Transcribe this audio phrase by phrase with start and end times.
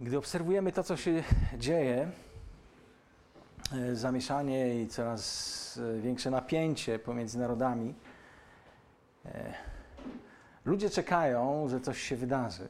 [0.00, 1.22] Gdy obserwujemy to, co się
[1.58, 2.10] dzieje,
[3.72, 7.94] e, zamieszanie i coraz e, większe napięcie pomiędzy narodami,
[9.24, 9.54] e,
[10.64, 12.68] ludzie czekają, że coś się wydarzy.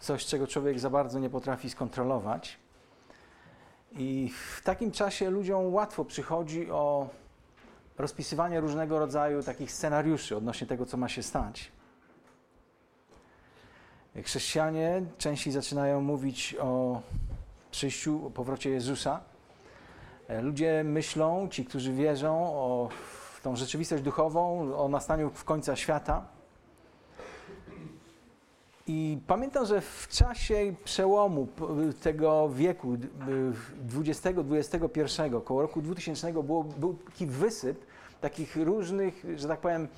[0.00, 2.58] Coś, czego człowiek za bardzo nie potrafi skontrolować.
[3.92, 7.08] I w takim czasie ludziom łatwo przychodzi o
[7.98, 11.72] rozpisywanie różnego rodzaju takich scenariuszy odnośnie tego, co ma się stać.
[14.22, 17.00] Chrześcijanie częściej zaczynają mówić o
[17.70, 19.20] przyjściu, o powrocie Jezusa.
[20.28, 22.88] E, Ludzie myślą, ci, którzy wierzą o
[23.42, 26.26] tą rzeczywistość duchową, o nastaniu w końca świata.
[28.86, 31.48] I pamiętam, że w czasie przełomu
[32.02, 32.96] tego wieku
[33.94, 37.86] XX-XXI, koło roku 2000, było, był taki wysyp
[38.20, 39.88] takich różnych, że tak powiem,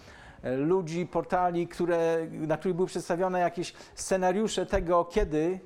[0.42, 5.60] ludzi, portali, które, na których były przedstawione jakieś scenariusze tego, kiedy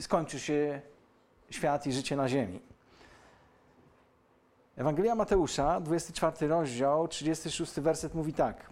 [0.00, 0.80] skończy się
[1.50, 2.60] świat i życie na ziemi.
[4.76, 8.70] Ewangelia Mateusza, 24 rozdział, 36 werset mówi tak.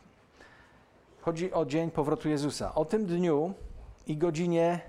[1.21, 2.75] Chodzi o dzień powrotu Jezusa.
[2.75, 3.55] O tym dniu
[4.07, 4.81] i godzinie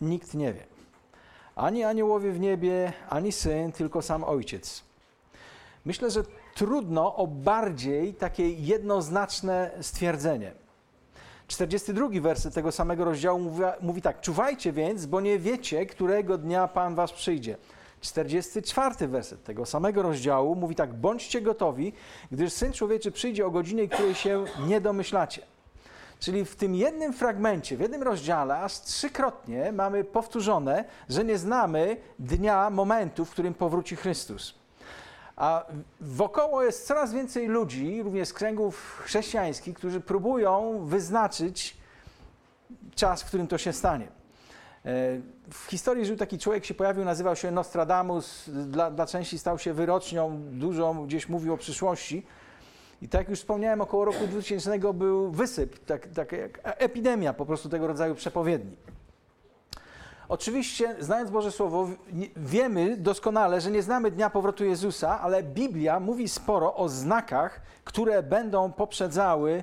[0.00, 0.64] nikt nie wie.
[1.56, 4.84] Ani aniołowie w niebie, ani syn, tylko sam ojciec.
[5.84, 6.22] Myślę, że
[6.60, 10.52] trudno o bardziej takie jednoznaczne stwierdzenie.
[11.46, 16.68] 42 werset tego samego rozdziału mówi, mówi tak: Czuwajcie więc, bo nie wiecie, którego dnia
[16.68, 17.56] Pan was przyjdzie.
[18.00, 21.92] 44 werset tego samego rozdziału mówi tak: Bądźcie gotowi,
[22.32, 25.42] gdyż syn człowieczy przyjdzie o godzinie, której się nie domyślacie.
[26.18, 31.96] Czyli w tym jednym fragmencie, w jednym rozdziale, aż trzykrotnie mamy powtórzone, że nie znamy
[32.18, 34.59] dnia, momentu, w którym powróci Chrystus.
[35.40, 35.64] A
[36.00, 41.76] wokoło jest coraz więcej ludzi, również z kręgów chrześcijańskich, którzy próbują wyznaczyć
[42.94, 44.08] czas, w którym to się stanie.
[44.84, 49.58] E, W historii żył taki człowiek, się pojawił, nazywał się Nostradamus, dla, dla części stał
[49.58, 52.26] się wyrocznią, dużo gdzieś mówił o przyszłości.
[53.02, 57.46] I tak jak już wspomniałem, około roku 2000 był wysyp, tak, tak jak epidemia po
[57.46, 58.76] prostu tego rodzaju przepowiedni.
[60.30, 61.88] Oczywiście, znając Boże Słowo,
[62.36, 68.22] wiemy doskonale, że nie znamy dnia powrotu Jezusa, ale Biblia mówi sporo o znakach, które
[68.22, 69.62] będą poprzedzały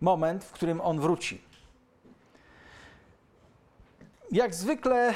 [0.00, 1.42] moment, w którym On wróci.
[4.32, 5.14] Jak zwykle e,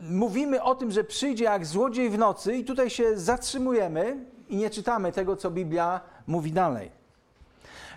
[0.00, 4.16] mówimy o tym, że przyjdzie jak złodziej w nocy, i tutaj się zatrzymujemy
[4.48, 6.97] i nie czytamy tego, co Biblia mówi dalej.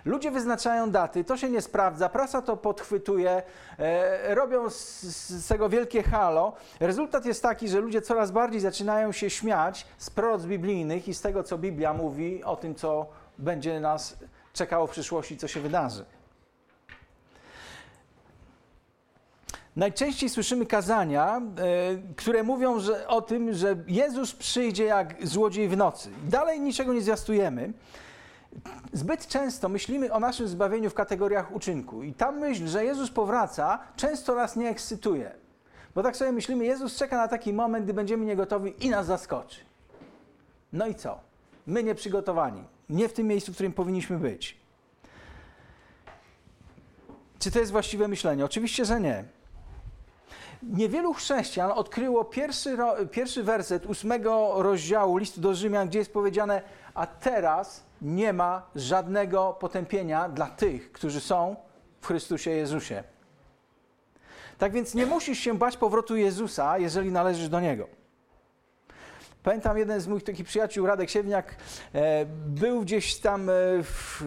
[0.04, 3.42] Ludzie wyznaczają daty, to się nie sprawdza, prasa to podchwytuje,
[3.78, 6.52] e, robią z, z tego wielkie halo.
[6.80, 11.20] Rezultat jest taki, że ludzie coraz bardziej zaczynają się śmiać z proroc biblijnych i z
[11.20, 13.06] tego, co Biblia mówi o tym, co
[13.38, 14.16] będzie nas
[14.52, 16.04] czekało w przyszłości, co się wydarzy.
[19.76, 21.42] Najczęściej słyszymy kazania, e,
[22.16, 26.10] które mówią że, o tym, że Jezus przyjdzie jak złodziej w nocy.
[26.24, 27.72] Dalej niczego nie zwiastujemy.
[28.92, 33.78] Zbyt często myślimy o naszym zbawieniu w kategoriach uczynku i ta myśl, że Jezus powraca,
[33.96, 35.32] często nas nie ekscytuje.
[35.94, 39.60] Bo tak sobie myślimy, Jezus czeka na taki moment, gdy będziemy niegotowi i nas zaskoczy.
[40.72, 41.18] No i co?
[41.66, 44.56] My nieprzygotowani, nie w tym miejscu, w którym powinniśmy być.
[47.38, 48.44] Czy to jest właściwe myślenie?
[48.44, 49.24] Oczywiście, że nie.
[50.62, 52.76] Niewielu chrześcijan odkryło pierwszy,
[53.10, 56.62] pierwszy werset ósmego rozdziału listu do Rzymian, gdzie jest powiedziane,
[56.94, 61.56] a teraz nie ma żadnego potępienia dla tych, którzy są
[62.00, 63.04] w Chrystusie Jezusie.
[64.58, 67.86] Tak więc nie musisz się bać powrotu Jezusa, jeżeli należysz do Niego.
[69.42, 71.56] Pamiętam jeden z moich takich przyjaciół, Radek Siewniak,
[71.94, 73.52] e, był gdzieś tam e,
[73.82, 74.22] w,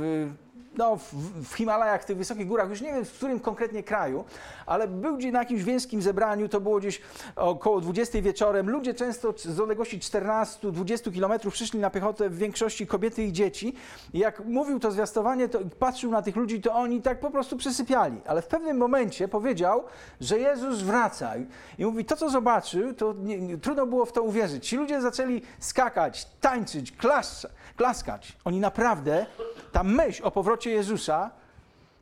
[0.77, 0.97] no,
[1.43, 4.25] w, Himalajach, w tych wysokich górach, już nie wiem w którym konkretnie kraju,
[4.65, 7.01] ale był gdzieś na jakimś wiejskim zebraniu, to było gdzieś
[7.35, 8.69] około 20 wieczorem.
[8.69, 13.73] Ludzie często z odległości 14-20 kilometrów przyszli na piechotę, w większości kobiety i dzieci.
[14.13, 17.57] I jak mówił to zwiastowanie, to patrzył na tych ludzi, to oni tak po prostu
[17.57, 18.21] przysypiali.
[18.25, 19.83] Ale w pewnym momencie powiedział,
[20.21, 21.33] że Jezus wraca.
[21.77, 24.67] I mówi, to co zobaczył, to nie, trudno było w to uwierzyć.
[24.67, 28.37] Ci ludzie zaczęli skakać, tańczyć, klaszcza, klaskać.
[28.45, 29.25] Oni naprawdę,
[29.71, 31.31] ta myśl o powrocie Jezusa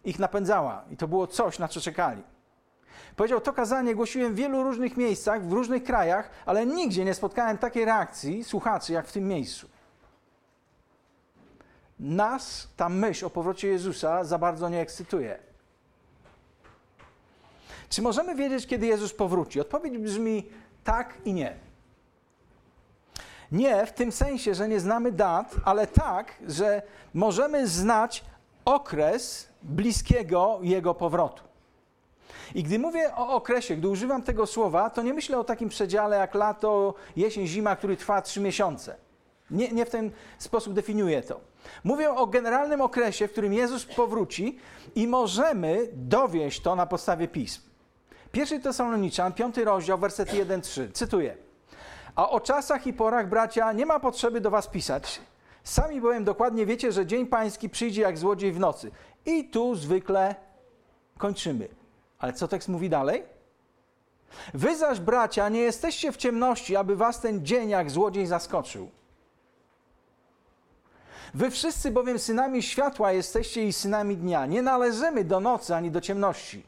[0.04, 0.84] ich napędzała.
[0.92, 2.24] I to było coś, na co czekali.
[3.16, 7.58] Powiedział, to kazanie głosiłem w wielu różnych miejscach, w różnych krajach, ale nigdzie nie spotkałem
[7.58, 9.68] takiej reakcji słuchaczy, jak w tym miejscu.
[12.00, 15.40] Nas ta myśl o powrocie Jezusa za bardzo nie ekscytuje.
[17.90, 19.62] Czy możemy wiedzieć, kiedy Jezus powróci?
[19.62, 20.50] Odpowiedź brzmi
[20.84, 21.56] tak i nie.
[23.52, 26.82] Nie w tym sensie, że nie znamy dat, ale tak, że
[27.14, 28.24] możemy znać
[28.66, 31.44] okres bliskiego Jego powrotu.
[32.56, 36.18] I gdy mówię o okresie, gdy używam tego słowa, to nie myślę o takim przedziale
[36.18, 38.96] jak lato, jesień, zima, który trwa trzy miesiące.
[39.52, 41.40] Nie, nie w ten sposób definiuję to.
[41.84, 44.60] Mówię o generalnym okresie, w którym Jezus powróci
[44.96, 47.62] i możemy dowieść to na podstawie pism.
[48.32, 50.92] Pierwszy Tesaloniczan, piąty rozdział, wersety 1-3.
[50.94, 51.38] Cytuję.
[52.16, 55.22] A o czasach i porach, bracia, nie ma potrzeby do was pisać.
[55.64, 58.92] Sami bowiem dokładnie wiecie, że dzień pański przyjdzie jak złodziej w nocy.
[59.26, 60.36] I tu zwykle
[61.18, 61.68] kończymy.
[62.20, 63.24] Ale co tekst mówi dalej?
[64.54, 68.90] Wy zaś, bracia, nie jesteście w ciemności, aby was ten dzień jak złodziej zaskoczył.
[71.34, 74.46] Wy wszyscy bowiem synami światła jesteście i synami dnia.
[74.46, 76.64] Nie należymy do nocy ani do ciemności.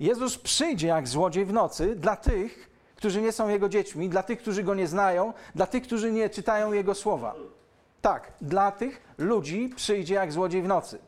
[0.00, 4.38] Jezus przyjdzie jak złodziej w nocy dla tych, którzy nie są Jego dziećmi, dla tych,
[4.38, 7.34] którzy Go nie znają, dla tych, którzy nie czytają Jego słowa.
[8.02, 10.98] Tak, dla tych ludzi przyjdzie jak złodziej w nocy.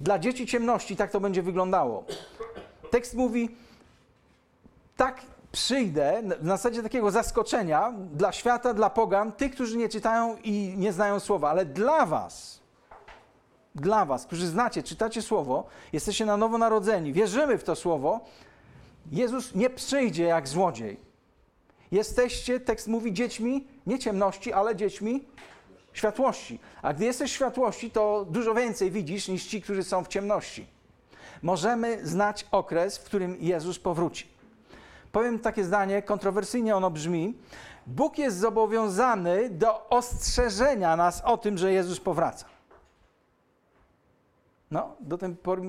[0.00, 2.04] Dla dzieci ciemności tak to będzie wyglądało.
[2.90, 3.56] Tekst mówi,
[4.96, 5.20] tak
[5.52, 10.92] przyjdę w zasadzie takiego zaskoczenia dla świata, dla pogan, tych, którzy nie czytają i nie
[10.92, 12.60] znają słowa, ale dla was,
[13.74, 18.20] dla was, którzy znacie, czytacie słowo, jesteście na nowo narodzeni, wierzymy w to słowo,
[19.12, 21.05] Jezus nie przyjdzie jak złodziej.
[21.92, 25.24] Jesteście, tekst mówi, dziećmi nie ciemności, ale dziećmi
[25.92, 26.58] światłości.
[26.82, 30.66] A gdy jesteś w światłości, to dużo więcej widzisz niż ci, którzy są w ciemności.
[31.42, 34.26] Możemy znać okres, w którym Jezus powróci.
[35.12, 37.34] Powiem takie zdanie, kontrowersyjnie ono brzmi.
[37.86, 42.46] Bóg jest zobowiązany do ostrzeżenia nas o tym, że Jezus powraca.
[44.70, 45.62] No, do tej pory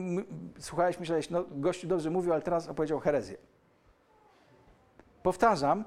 [0.60, 3.38] słuchałeś, myślałeś, no gościu dobrze mówił, ale teraz opowiedział herezję.
[5.24, 5.84] Powtarzam,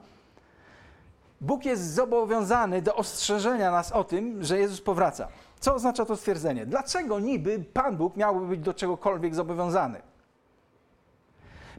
[1.41, 5.29] Bóg jest zobowiązany do ostrzeżenia nas o tym, że Jezus powraca.
[5.61, 6.67] Co oznacza to stwierdzenie?
[6.67, 10.03] Dlaczego niby Pan Bóg miałby być do czegokolwiek zobowiązany?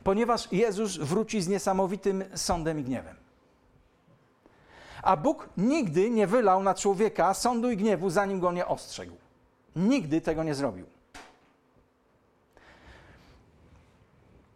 [0.03, 3.15] Ponieważ Jezus wróci z niesamowitym sądem i gniewem.
[5.03, 9.13] A Bóg nigdy nie wylał na człowieka sądu i gniewu, zanim go nie ostrzegł.
[9.75, 10.85] Nigdy tego nie zrobił.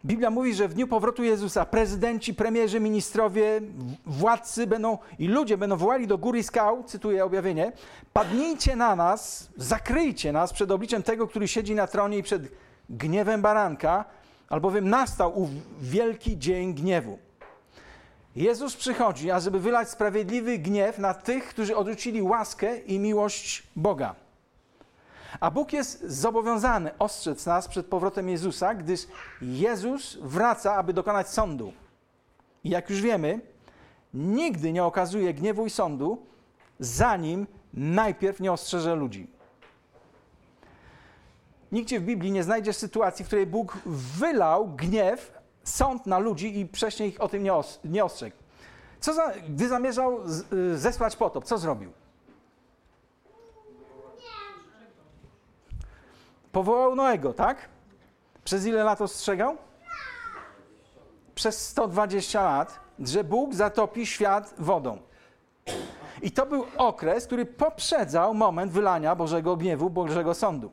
[0.06, 3.62] Biblia mówi, że w dniu powrotu Jezusa prezydenci, premierzy, ministrowie,
[4.06, 7.72] władcy będą i ludzie będą wołali do góry skał, cytuję objawienie,
[8.13, 12.42] padnijcie na nas, zakryjcie nas przed obliczem tego, który siedzi na tronie i przed
[12.90, 14.06] gniewem baranka,
[14.50, 15.50] albowiem nastał ów
[15.81, 17.19] wielki dzień gniewu.
[18.36, 24.25] Jezus przychodzi, ażeby wylać sprawiedliwy gniew na tych, którzy odrzucili łaskę i miłość Boga.
[25.39, 29.07] A Bóg jest zobowiązany ostrzec nas przed powrotem Jezusa, gdyż
[29.42, 31.74] Jezus wraca, aby dokonać sądu.
[32.63, 33.39] I jak już wiemy,
[34.13, 36.25] nigdy nie okazuje gniewu i sądu,
[36.80, 39.27] zanim najpierw nie ostrzeże ludzi.
[41.71, 45.31] Nigdzie w Biblii nie znajdziesz sytuacji, w której Bóg wylał gniew,
[45.63, 48.36] sąd na ludzi i wcześniej ich o tym nie, os nie ostrzegł.
[49.00, 50.19] Co za, gdy zamierzał
[50.75, 51.92] zesłać potop, co zrobił?
[56.56, 57.69] Powołał Noego, tak?
[58.44, 59.57] Przez ile lat ostrzegał?
[61.36, 64.98] Przez 120 lat, że Bóg zatopi świat wodą.
[66.22, 70.72] I to był okres, który poprzedzał moment wylania Bożego gniewu, Bożego sądu.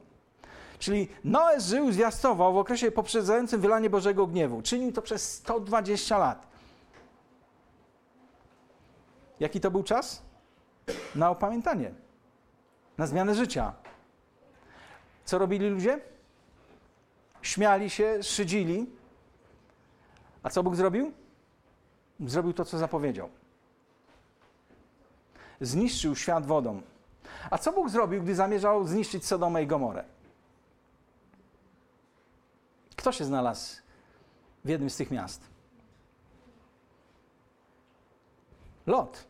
[0.79, 4.62] Czyli Noe żył, zwiastował w okresie poprzedzającym wylanie Bożego gniewu.
[4.62, 6.46] Czynił to przez 120 lat.
[9.41, 10.22] Jaki to był czas?
[11.15, 11.94] Na opamiętanie,
[12.98, 13.72] na zmianę życia,
[15.32, 16.01] co robili ludzie?
[17.43, 18.86] Śmiali się, szydzili.
[20.43, 21.12] A co Bóg zrobił?
[22.20, 23.29] Zrobił to, co zapowiedział.
[25.60, 26.82] Zniszczył świat wodą.
[27.51, 30.05] A co Bóg zrobił, gdy zamierzał zniszczyć Sodomę i Gomorę?
[32.96, 33.77] Kto się znalazł
[34.65, 35.43] w jednym z tych miast?
[38.86, 39.24] Lot.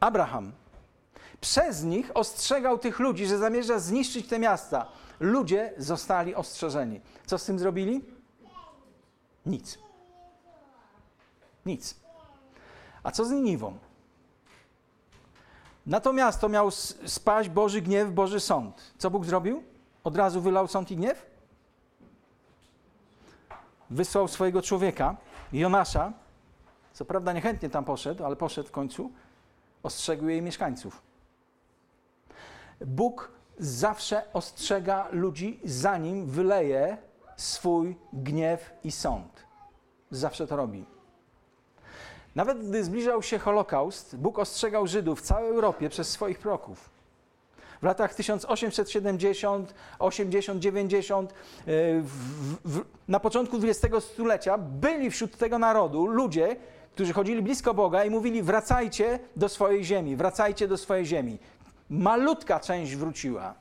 [0.00, 0.52] Abraham.
[1.40, 5.03] Przez nich ostrzegał tych ludzi, że zamierza zniszczyć te miasta.
[5.20, 7.00] Ludzie zostali ostrzeżeni.
[7.26, 8.04] Co z tym zrobili?
[9.46, 9.78] Nic.
[11.66, 11.96] Nic.
[13.02, 13.78] A co z Niniwą?
[15.86, 16.70] Na to miał
[17.06, 18.94] spaść Boży gniew, Boży sąd.
[18.98, 19.62] Co Bóg zrobił?
[20.04, 21.26] Od razu wylał sąd i gniew?
[23.90, 25.16] Wysłał swojego człowieka,
[25.52, 26.12] Jonasza.
[26.92, 29.12] Co prawda niechętnie tam poszedł, ale poszedł w końcu.
[29.82, 31.02] Ostrzegł jej mieszkańców.
[32.86, 36.96] Bóg zawsze ostrzega ludzi, zanim wyleje
[37.36, 39.44] swój gniew i sąd.
[40.10, 40.84] Zawsze to robi.
[42.34, 46.90] Nawet gdy zbliżał się Holokaust, Bóg ostrzegał Żydów w całej Europie przez swoich proków.
[47.80, 51.34] w latach 1870, 80, 90,
[51.66, 52.10] w,
[52.64, 56.56] w, na początku XX stulecia byli wśród tego narodu ludzie,
[56.94, 61.38] którzy chodzili blisko Boga i mówili: wracajcie do swojej ziemi, wracajcie do swojej ziemi.
[61.90, 63.54] Malutka część wróciła.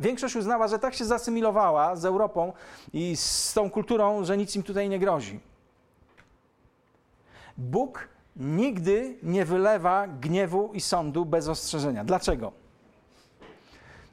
[0.00, 2.52] Większość uznała, że tak się zasymilowała z Europą
[2.92, 5.40] i z tą kulturą, że nic im tutaj nie grozi.
[7.56, 12.04] Bóg nigdy nie wylewa gniewu i sądu bez ostrzeżenia.
[12.04, 12.52] Dlaczego?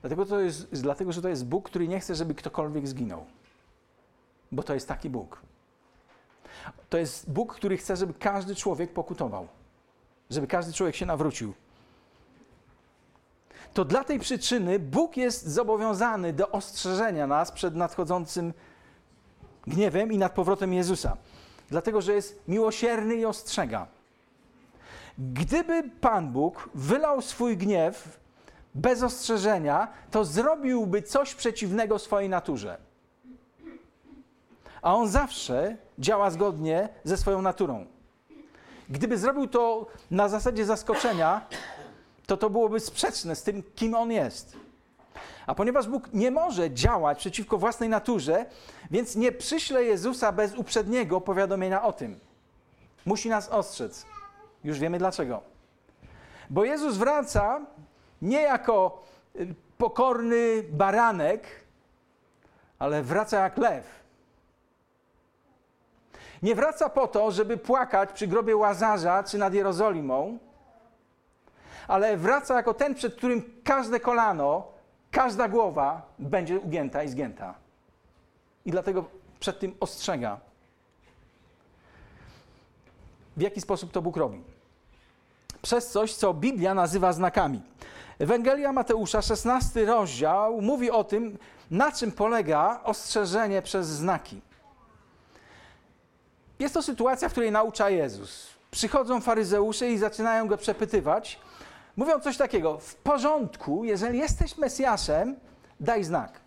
[0.01, 3.25] Dlatego, to jest, dlatego, że to jest Bóg, który nie chce, żeby ktokolwiek zginął.
[4.51, 5.41] Bo to jest taki Bóg.
[6.89, 9.47] To jest Bóg, który chce, żeby każdy człowiek pokutował,
[10.29, 11.53] żeby każdy człowiek się nawrócił.
[13.73, 18.53] To dla tej przyczyny Bóg jest zobowiązany do ostrzeżenia nas przed nadchodzącym
[19.67, 21.17] gniewem i nad powrotem Jezusa.
[21.69, 23.87] Dlatego, że jest miłosierny i ostrzega.
[25.17, 28.19] Gdyby Pan Bóg wylał swój gniew
[28.75, 32.77] bez ostrzeżenia, to zrobiłby coś przeciwnego swojej naturze.
[34.81, 37.85] A on zawsze działa zgodnie ze swoją naturą.
[38.89, 41.41] Gdyby zrobił to na zasadzie zaskoczenia,
[42.29, 44.57] to to byłoby sprzeczne z tym, kim on jest.
[45.47, 48.45] A ponieważ Bóg nie może działać przeciwko własnej naturze,
[48.91, 52.19] więc nie przyśle Jezusa bez uprzedniego powiadomienia o tym.
[53.05, 54.05] Musi nas ostrzec.
[54.63, 55.41] Już wiemy dlaczego.
[56.49, 57.61] Bo Jezus wraca
[58.21, 59.03] nie jako
[59.35, 61.47] y, pokorny baranek,
[62.79, 63.85] ale wraca jak lew.
[66.43, 70.39] Nie wraca po to, żeby płakać przy grobie Łazarza czy nad Jerozolimą,
[71.89, 74.67] ale wraca jako ten, przed którym każde kolano,
[75.11, 77.53] każda głowa będzie ugięta i zgięta.
[78.65, 79.05] I dlatego
[79.39, 80.39] przed tym ostrzega.
[83.37, 84.43] W jaki sposób to Bóg robi?
[85.61, 87.61] Przez coś, co Biblia nazywa znakami.
[88.19, 91.37] Ewangelia Mateusza, 16 rozdział, mówi o tym,
[91.71, 94.41] na czym polega ostrzeżenie przez znaki.
[96.59, 98.47] Jest to sytuacja, w której naucza Jezus.
[98.71, 101.39] Przychodzą faryzeusze i zaczynają go przepytywać.
[101.99, 105.35] Mówią coś takiego: W porządku, jeżeli jesteś Mesjaszem,
[105.79, 106.39] daj znak.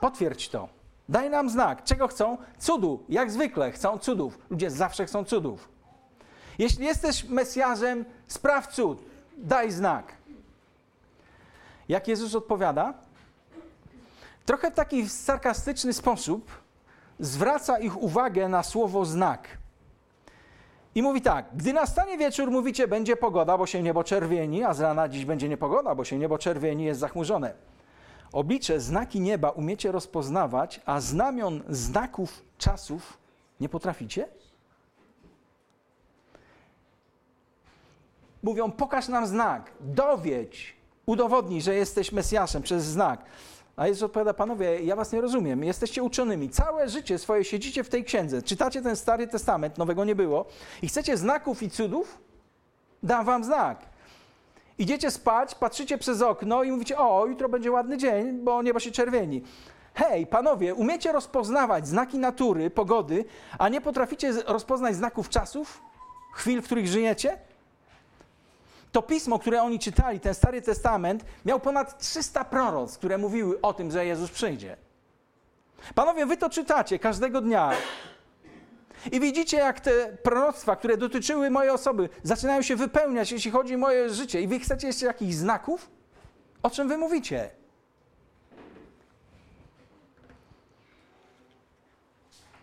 [0.00, 0.68] Potwierdź to.
[1.08, 1.84] Daj nam znak.
[1.84, 2.38] Czego chcą?
[2.58, 3.04] Cudu.
[3.08, 4.38] Jak zwykle chcą cudów.
[4.50, 5.68] Ludzie zawsze chcą cudów.
[6.58, 9.02] Jeśli jesteś Mesjaszem, spraw cud.
[9.36, 10.12] Daj znak.
[11.88, 12.94] Jak Jezus odpowiada?
[14.44, 16.50] Trochę w taki sarkastyczny sposób
[17.18, 19.48] zwraca ich uwagę na słowo znak.
[20.96, 24.80] I mówi tak: Gdy nastanie wieczór, mówicie, będzie pogoda, bo się niebo czerwieni, a z
[24.80, 27.54] rana dziś będzie niepogoda, bo się niebo czerwieni, jest zachmurzone.
[28.32, 33.18] Oblicze, znaki nieba umiecie rozpoznawać, a znamion znaków czasów
[33.60, 34.28] nie potraficie?
[38.42, 40.76] Mówią: Pokaż nam znak, dowiedź,
[41.06, 43.24] udowodnij, że jesteś Mesjaszem przez znak.
[43.76, 47.88] A Jezus odpowiada, panowie, ja was nie rozumiem, jesteście uczonymi, całe życie swoje siedzicie w
[47.88, 50.46] tej księdze, czytacie ten Stary Testament, nowego nie było
[50.82, 52.18] i chcecie znaków i cudów?
[53.02, 53.78] Dam wam znak.
[54.78, 58.90] Idziecie spać, patrzycie przez okno i mówicie, o, jutro będzie ładny dzień, bo niebo się
[58.90, 59.42] czerwieni.
[59.94, 63.24] Hej, panowie, umiecie rozpoznawać znaki natury, pogody,
[63.58, 65.82] a nie potraficie rozpoznać znaków czasów,
[66.32, 67.38] chwil, w których żyjecie?
[68.96, 73.74] To pismo, które oni czytali, ten Stary Testament, miał ponad 300 proroc, które mówiły o
[73.74, 74.76] tym, że Jezus przyjdzie.
[75.94, 77.72] Panowie, wy to czytacie każdego dnia.
[79.12, 83.78] I widzicie, jak te proroctwa, które dotyczyły mojej osoby, zaczynają się wypełniać, jeśli chodzi o
[83.78, 84.40] moje życie.
[84.40, 85.90] I wy chcecie jeszcze jakichś znaków?
[86.62, 87.50] O czym wy mówicie?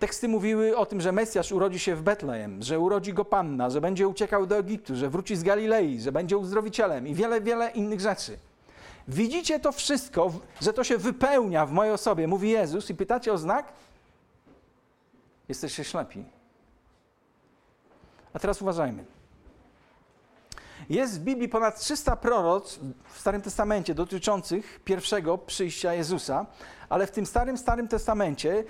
[0.03, 3.81] Teksty mówiły o tym, że Mesjasz urodzi się w Betlejem, że urodzi go Panna, że
[3.81, 7.99] będzie uciekał do Egiptu, że wróci z Galilei, że będzie uzdrowicielem i wiele, wiele innych
[7.99, 8.37] rzeczy.
[9.07, 10.31] Widzicie to wszystko,
[10.61, 13.73] że to się wypełnia w mojej osobie, mówi Jezus, i pytacie o znak?
[15.49, 16.23] Jesteście ślepi.
[18.33, 19.05] A teraz uważajmy.
[20.89, 22.79] Jest w Biblii ponad 300 proroc
[23.13, 26.45] w Starym Testamencie dotyczących pierwszego przyjścia Jezusa,
[26.89, 28.63] ale w tym Starym, Starym Testamencie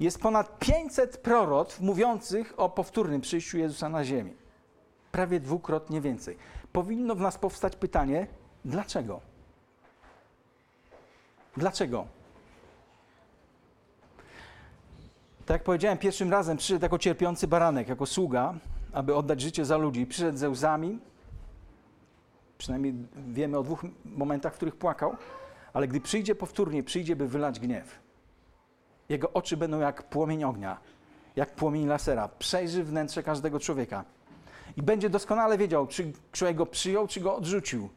[0.00, 4.36] jest ponad 500 proroc mówiących o powtórnym przyjściu Jezusa na ziemi.
[5.12, 6.36] Prawie dwukrotnie więcej.
[6.72, 8.26] Powinno w nas powstać pytanie,
[8.64, 9.20] dlaczego?
[11.56, 12.06] Dlaczego?
[15.46, 18.54] Tak jak powiedziałem, pierwszym razem przyszedł jako cierpiący baranek, jako sługa,
[18.92, 20.06] aby oddać życie za ludzi.
[20.06, 20.98] Przyszedł ze łzami,
[22.60, 22.94] Przynajmniej
[23.28, 25.16] wiemy o dwóch momentach, w których płakał,
[25.72, 27.98] ale gdy przyjdzie powtórnie, przyjdzie, by wylać gniew.
[29.08, 30.80] Jego oczy będą jak płomień ognia,
[31.36, 32.28] jak płomień lasera.
[32.28, 34.04] Przejrzy wnętrze każdego człowieka.
[34.76, 37.88] I będzie doskonale wiedział, czy człowiek go przyjął, czy go odrzucił.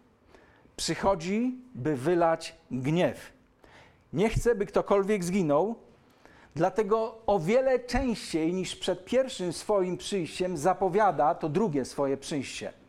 [0.76, 3.32] przychodzi, by wylać gniew.
[4.14, 5.76] Nie chce, by ktokolwiek zginął,
[6.56, 12.83] dlatego o wiele częściej niż przed pierwszym swoim przyjściem zapowiada to drugie swoje przyjście.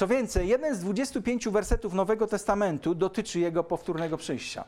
[0.00, 4.64] Co więcej, jeden z 25 wersetów Nowego Testamentu dotyczy jego powtórnego przyjścia.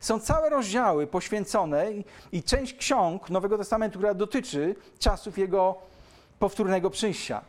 [0.00, 1.86] Są całe rozdziały poświęcone
[2.32, 5.74] i, część ksiąg Nowego Testamentu, która dotyczy czasów jego
[6.38, 7.40] powtórnego przyjścia.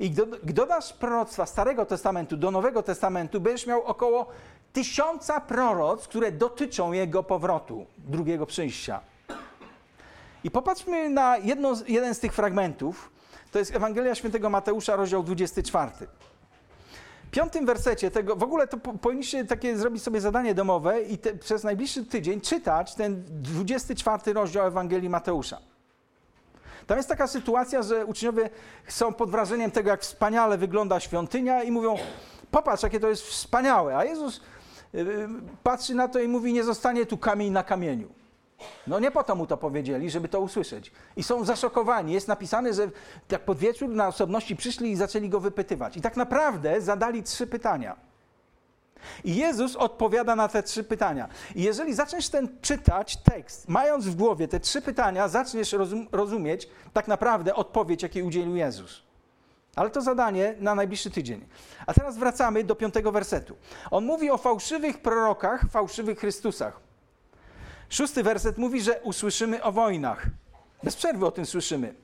[0.00, 4.26] I gdy dodasz proroctwa Starego Testamentu do Nowego Testamentu, będziesz miał około
[4.72, 9.00] tysiąca proroc, które dotyczą jego powrotu, drugiego przyjścia.
[10.44, 13.11] I popatrzmy na jedno, jeden z tych fragmentów.
[13.52, 15.90] To jest Ewangelia Świętego Mateusza, rozdział 24.
[17.26, 21.34] W piątym wersecie tego, w ogóle to powinniście takie zrobić sobie zadanie domowe i te,
[21.34, 25.58] przez najbliższy tydzień czytać ten 24 rozdział Ewangelii Mateusza.
[26.86, 28.50] Tam jest taka sytuacja, że uczniowie
[28.88, 31.96] są pod wrażeniem tego, jak wspaniale wygląda świątynia i mówią,
[32.50, 33.96] popatrz, jakie to jest wspaniałe.
[33.96, 34.40] A Jezus
[34.94, 35.28] y, y,
[35.62, 38.21] patrzy na to i mówi, nie zostanie tu kamień na kamieniu.
[38.86, 40.92] No nie po to mu to powiedzieli, żeby to usłyszeć.
[41.16, 42.12] I są zaszokowani.
[42.12, 42.90] Jest napisane, że
[43.30, 45.96] jak pod wieczór na osobności przyszli i zaczęli go wypytywać.
[45.96, 47.96] I tak naprawdę zadali trzy pytania.
[49.24, 51.28] I Jezus odpowiada na te trzy pytania.
[51.54, 56.68] I jeżeli zaczniesz ten czytać tekst, mając w głowie te trzy pytania, zaczniesz rozum rozumieć
[56.92, 59.02] tak naprawdę odpowiedź, jakiej udzielił Jezus.
[59.76, 61.46] Ale to zadanie na najbliższy tydzień.
[61.86, 63.56] A teraz wracamy do piątego wersetu.
[63.90, 66.80] On mówi o fałszywych prorokach, fałszywych Chrystusach.
[67.92, 70.26] Szósty werset mówi, że usłyszymy o wojnach.
[70.82, 71.94] Bez przerwy o tym słyszymy.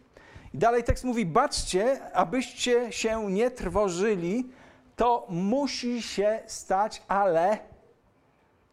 [0.54, 4.50] I dalej tekst mówi: Baczcie, abyście się nie trwożyli,
[4.96, 7.58] to musi się stać, ale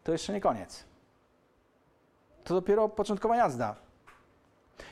[0.04, 0.84] to jeszcze nie koniec.
[2.44, 3.76] To dopiero początkowa jazda.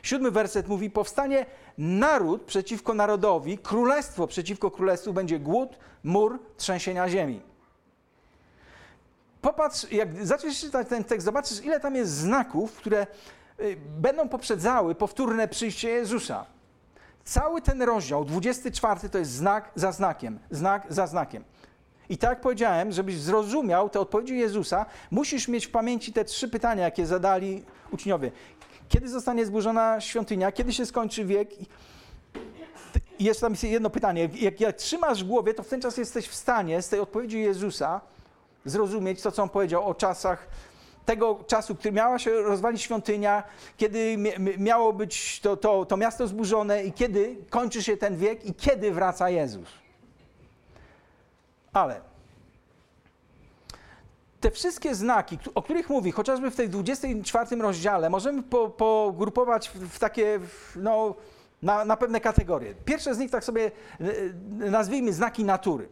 [0.02, 1.46] Siódmy werset mówi: Powstanie
[1.78, 7.53] naród przeciwko narodowi, królestwo przeciwko królestwu, będzie głód, mur, trzęsienia ziemi.
[9.44, 13.06] Popatrz, jak zaczniesz czytać ten tekst, zobaczysz, ile tam jest znaków, które
[13.60, 16.46] y, będą poprzedzały powtórne przyjście Jezusa.
[17.24, 21.44] Cały ten rozdział, 24, to jest znak za znakiem, znak za znakiem.
[22.08, 26.48] I tak jak powiedziałem, żebyś zrozumiał te odpowiedzi Jezusa, musisz mieć w pamięci te trzy
[26.48, 28.32] pytania, jakie zadali uczniowie.
[28.88, 30.52] Kiedy zostanie zburzona świątynia?
[30.52, 31.48] Kiedy się skończy wiek?
[33.18, 34.28] I jest tam jedno pytanie.
[34.34, 37.40] Jak, jak trzymasz w głowie, to w ten czas jesteś w stanie z tej odpowiedzi
[37.40, 38.00] Jezusa
[38.64, 40.48] zrozumieć to, co on powiedział o czasach
[41.04, 43.42] tego czasu, który miała się rozwalić świątynia,
[43.76, 44.16] kiedy
[44.58, 48.92] miało być to, to, to miasto zburzone i kiedy kończy się ten wiek i kiedy
[48.92, 49.68] wraca Jezus.
[51.72, 52.00] Ale
[54.44, 59.98] te wszystkie znaki, o których mówi, chociażby w tej 24 rozdziale, możemy po, pogrupować w,
[59.98, 60.40] takie,
[60.76, 61.14] no,
[61.62, 62.74] na, na pewne kategorie.
[62.84, 64.04] Pierwsze z nich, tak sobie e,
[64.50, 65.88] nazwijmy znaki natury.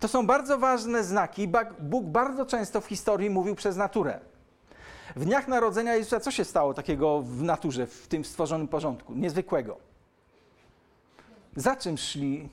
[0.00, 1.48] To są bardzo ważne znaki.
[1.78, 4.20] Bóg bardzo często w historii mówił przez naturę.
[5.16, 9.76] W dniach narodzenia Jezusa co się stało takiego w naturze, w tym stworzonym porządku, niezwykłego?
[11.56, 12.48] Za czym szli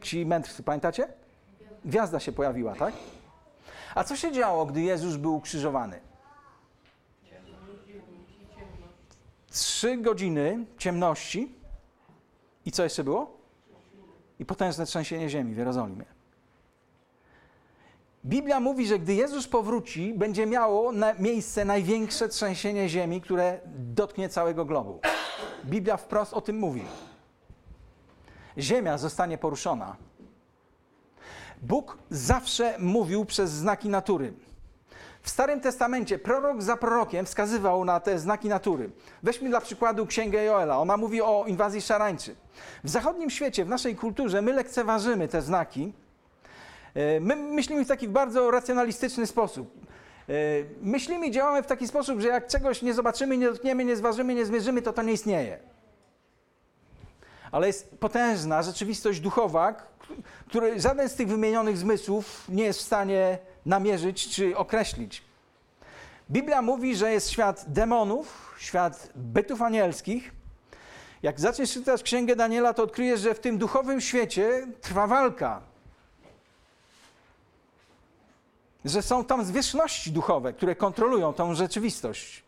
[0.00, 1.08] ci mędrcy, pamiętacie?
[1.84, 2.94] Gwiazda się pojawiła, tak?
[3.94, 6.00] A co się działo, gdy Jezus był ukrzyżowany?
[9.50, 11.54] Trzy godziny ciemności
[12.64, 13.36] i co jeszcze było?
[14.38, 16.15] I potężne trzęsienie ziemi w Jerozolimie.
[18.26, 24.28] Biblia mówi, że gdy Jezus powróci, będzie miało na miejsce największe trzęsienie ziemi, które dotknie
[24.28, 25.00] całego globu.
[25.64, 26.82] Biblia wprost o tym mówi.
[28.58, 29.96] Ziemia zostanie poruszona.
[31.62, 34.32] Bóg zawsze mówił przez znaki natury.
[35.22, 38.90] W Starym Testamencie prorok za prorokiem wskazywał na te znaki natury.
[39.22, 40.78] Weźmy dla przykładu Księgę Joela.
[40.78, 42.36] Ona mówi o inwazji szarańczy.
[42.84, 45.92] W zachodnim świecie, w naszej kulturze, my lekceważymy te znaki,
[47.20, 49.86] my myślimy w taki bardzo racjonalistyczny sposób.
[50.28, 50.32] E,
[50.82, 54.34] myślimy i działamy w taki sposób, że jak czegoś nie zobaczymy, nie dotkniemy, nie zważymy,
[54.34, 55.58] nie zmierzymy, to to nie istnieje.
[57.52, 59.74] Ale jest potężna rzeczywistość duchowa,
[60.48, 65.22] której żaden z tych wymienionych zmysłów nie jest w stanie namierzyć czy określić.
[66.30, 70.32] Biblia mówi, że jest świat demonów, świat bytów anielskich.
[71.22, 75.75] Jak zaczniesz czytać Księgę Daniela, to odkryjesz, że w tym duchowym świecie trwa walka
[78.86, 82.44] że są tam zwierzchności duchowe, które kontrolują tą rzeczywistość.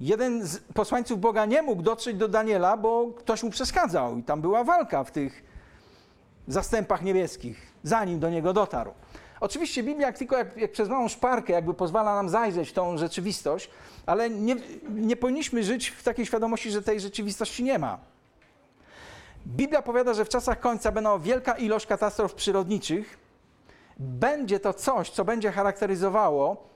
[0.00, 4.40] Jeden z posłańców Boga nie mógł dotrzeć do Daniela, bo ktoś mu przeszkadzał i tam
[4.40, 5.42] była walka w tych
[6.48, 8.92] zastępach niebieskich, zanim do niego dotarł.
[9.40, 13.70] Oczywiście Biblia tylko jak, jak przez małą szparkę jakby pozwala nam zajrzeć w tą rzeczywistość,
[14.06, 14.56] ale nie,
[14.90, 17.98] nie powinniśmy żyć w takiej świadomości, że tej rzeczywistości nie ma.
[19.46, 23.19] Biblia powiada, że w czasach końca będą wielka ilość katastrof przyrodniczych.
[24.00, 26.68] Będzie to coś, co będzie charakteryzowało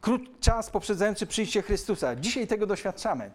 [0.00, 2.16] krótki czas poprzedzający przyjście Chrystusa.
[2.16, 3.30] Dzisiaj tego doświadczamy.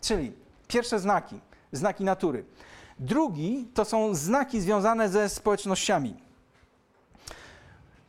[0.00, 0.32] Czyli
[0.68, 1.40] pierwsze znaki,
[1.72, 2.44] znaki natury.
[2.98, 6.22] Drugi to są znaki związane ze społecznościami.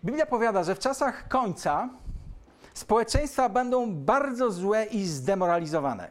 [0.05, 1.89] Biblia powiada, że w czasach końca
[2.73, 6.09] społeczeństwa będą bardzo złe i zdemoralizowane.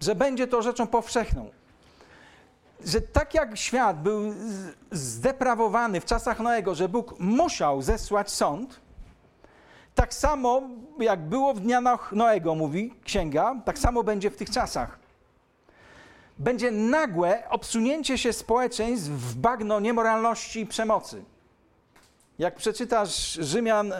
[0.00, 1.50] Że będzie to rzeczą powszechną.
[2.84, 4.34] Że tak jak świat był
[4.90, 8.80] zdeprawowany w czasach Noego, że Bóg musiał zesłać sąd,
[9.94, 10.62] tak samo
[10.98, 14.98] jak było w dniach Noego, mówi księga, tak samo będzie w tych czasach.
[16.38, 21.24] Będzie nagłe obsunięcie się społeczeństw w bagno niemoralności i przemocy.
[22.38, 23.92] Jak przeczytasz Rzymian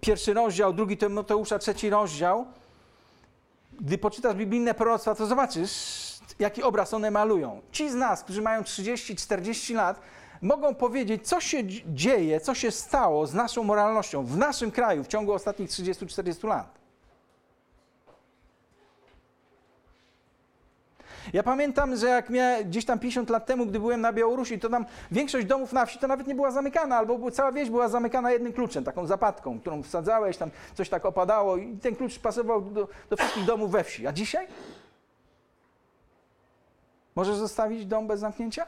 [0.00, 2.46] pierwszy rozdział, drugi Tymoteusza trzeci rozdział,
[3.80, 5.70] gdy poczytasz biblijne proroctwa, to zobaczysz,
[6.40, 7.60] jaki obraz one malują.
[7.72, 10.00] Ci z nas, którzy mają 30-40 lat,
[10.42, 15.08] mogą powiedzieć, co się dzieje, co się stało z naszą moralnością w naszym kraju w
[15.08, 16.80] ciągu ostatnich 30-40 lat.
[21.32, 24.68] Ja pamiętam, że jak miałem gdzieś tam 50 lat temu, gdy byłem na Białorusi, to
[24.68, 28.32] tam większość domów na wsi to nawet nie była zamykana, albo cała wieś była zamykana
[28.32, 32.88] jednym kluczem, taką zapadką, którą wsadzałeś, tam coś tak opadało i ten klucz pasował do,
[33.10, 34.06] do wszystkich domów we wsi.
[34.06, 34.46] A dzisiaj?
[37.20, 38.66] Możesz zostawić dom bez zamknięcia?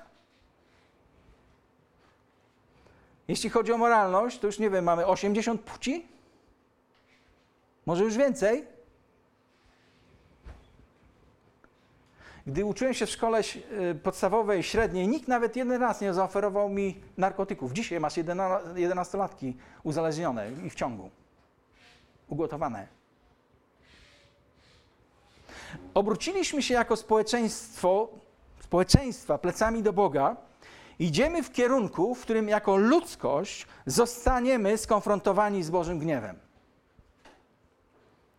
[3.29, 6.07] Jeśli chodzi o moralność, to już nie wiem, mamy 80 płci?
[7.87, 8.67] Może już więcej?
[12.47, 17.01] Gdy uczyłem się w szkole y, podstawowej, średniej, nikt nawet jeden raz nie zaoferował mi
[17.17, 17.73] narkotyków.
[17.73, 21.11] Dzisiaj masz 11-latki uzależnione i w ciągu,
[22.29, 22.89] ugotowane.
[25.95, 28.22] Obróciliśmy się jako społeczeństwo,
[28.73, 30.37] społeczeństwa plecami do Boga,
[30.99, 36.39] idziemy w kierunku, w którym jako ludzkość zostaniemy skonfrontowani z Bożym gniewem.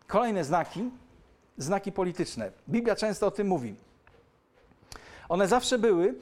[0.08, 0.90] Kolejne znaki,
[1.58, 2.52] znaki polityczne.
[2.70, 3.76] Biblia często o tym mówi.
[5.30, 6.16] One zawsze były,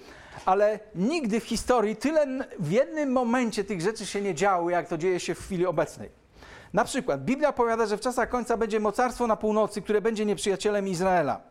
[0.46, 2.28] ale nigdy w historii tyle
[2.60, 6.10] w jednym momencie tych rzeczy się nie działo, jak to dzieje się w chwili obecnej.
[6.74, 10.88] Na przykład Biblia powiada, że w czasach końca będzie mocarstwo na północy, które będzie nieprzyjacielem
[10.88, 11.51] Izraela.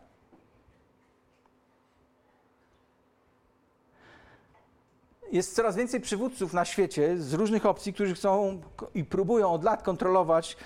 [5.31, 8.61] Jest coraz więcej przywódców na świecie z różnych opcji, którzy chcą
[8.93, 10.57] i próbują od lat kontrolować,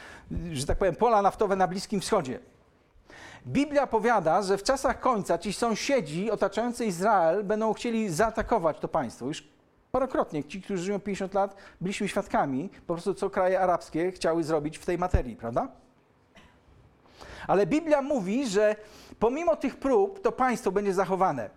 [0.54, 2.40] że tak powiem, pola naftowe na Bliskim Wschodzie.
[3.48, 9.26] Biblia powiada, że w czasach końca ci sąsiedzi otaczający Izrael będą chcieli zaatakować to państwo.
[9.26, 9.48] Już
[9.92, 14.78] parokrotnie ci, którzy żyją 50 lat, byliśmy świadkami po prostu, co kraje arabskie chciały zrobić
[14.78, 15.68] w tej materii, prawda?
[17.48, 18.76] Ale Biblia mówi, że
[19.20, 21.50] pomimo tych prób, to państwo będzie zachowane.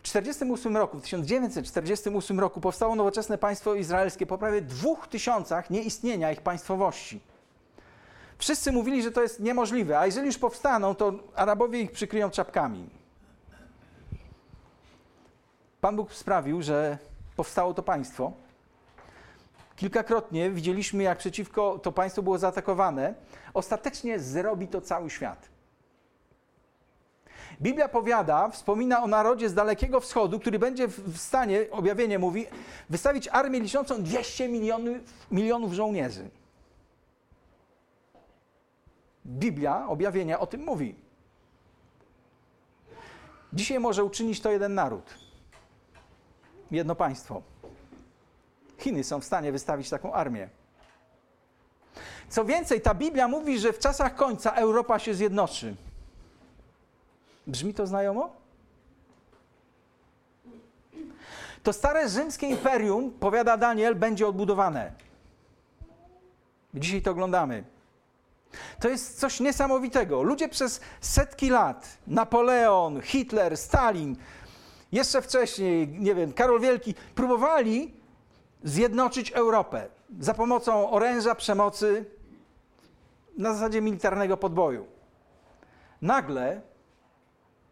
[0.00, 6.32] W 1948 roku, w 1948 roku powstało nowoczesne państwo izraelskie po prawie dwóch tysiącach nieistnienia
[6.32, 7.20] ich państwowości.
[8.38, 12.90] Wszyscy mówili, że to jest niemożliwe, a jeżeli już powstaną, to Arabowie ich przykryją czapkami.
[15.80, 16.98] Pan Bóg sprawił, że
[17.36, 18.32] powstało to państwo.
[19.76, 23.14] Kilkakrotnie widzieliśmy, jak przeciwko to państwo było zaatakowane.
[23.54, 25.48] Ostatecznie zrobi to cały świat.
[27.60, 32.46] Biblia powiada, wspomina o narodzie z Dalekiego Wschodu, który będzie w stanie, objawienie mówi,
[32.90, 34.96] wystawić armię liczącą 200 milionów,
[35.30, 36.30] milionów żołnierzy.
[39.26, 40.94] Biblia, objawienia o tym mówi.
[43.52, 45.14] Dzisiaj może uczynić to jeden naród,
[46.70, 47.42] jedno państwo.
[48.78, 50.48] Chiny są w stanie wystawić taką armię.
[52.28, 55.76] Co więcej, ta Biblia mówi, że w czasach końca Europa się zjednoczy.
[57.50, 58.30] Brzmi to znajomo?
[61.62, 64.92] To stare rzymskie imperium, powiada Daniel, będzie odbudowane.
[66.74, 67.64] Dzisiaj to oglądamy.
[68.80, 70.22] To jest coś niesamowitego.
[70.22, 74.16] Ludzie przez setki lat, Napoleon, Hitler, Stalin,
[74.92, 77.94] jeszcze wcześniej, nie wiem, Karol Wielki, próbowali
[78.64, 79.88] zjednoczyć Europę
[80.20, 82.04] za pomocą oręża, przemocy,
[83.38, 84.86] na zasadzie militarnego podboju.
[86.02, 86.60] Nagle,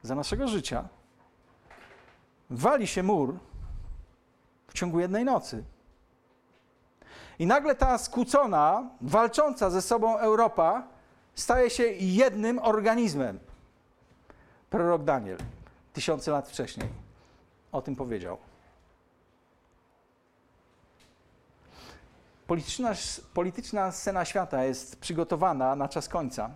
[0.02, 0.88] za naszego życia,
[2.50, 3.38] wali się mur
[4.68, 5.64] w ciągu jednej nocy.
[7.38, 10.88] I nagle ta skłócona, walcząca ze sobą Europa
[11.34, 13.38] staje się jednym organizmem.
[14.70, 15.38] Prorok Daniel
[15.92, 16.88] tysiące lat wcześniej
[17.72, 18.38] o tym powiedział.
[22.46, 22.92] Polityczna,
[23.34, 26.50] polityczna scena świata jest przygotowana na czas końca.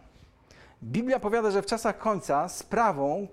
[0.82, 3.28] Biblia powiada, że w czasach końca sprawą,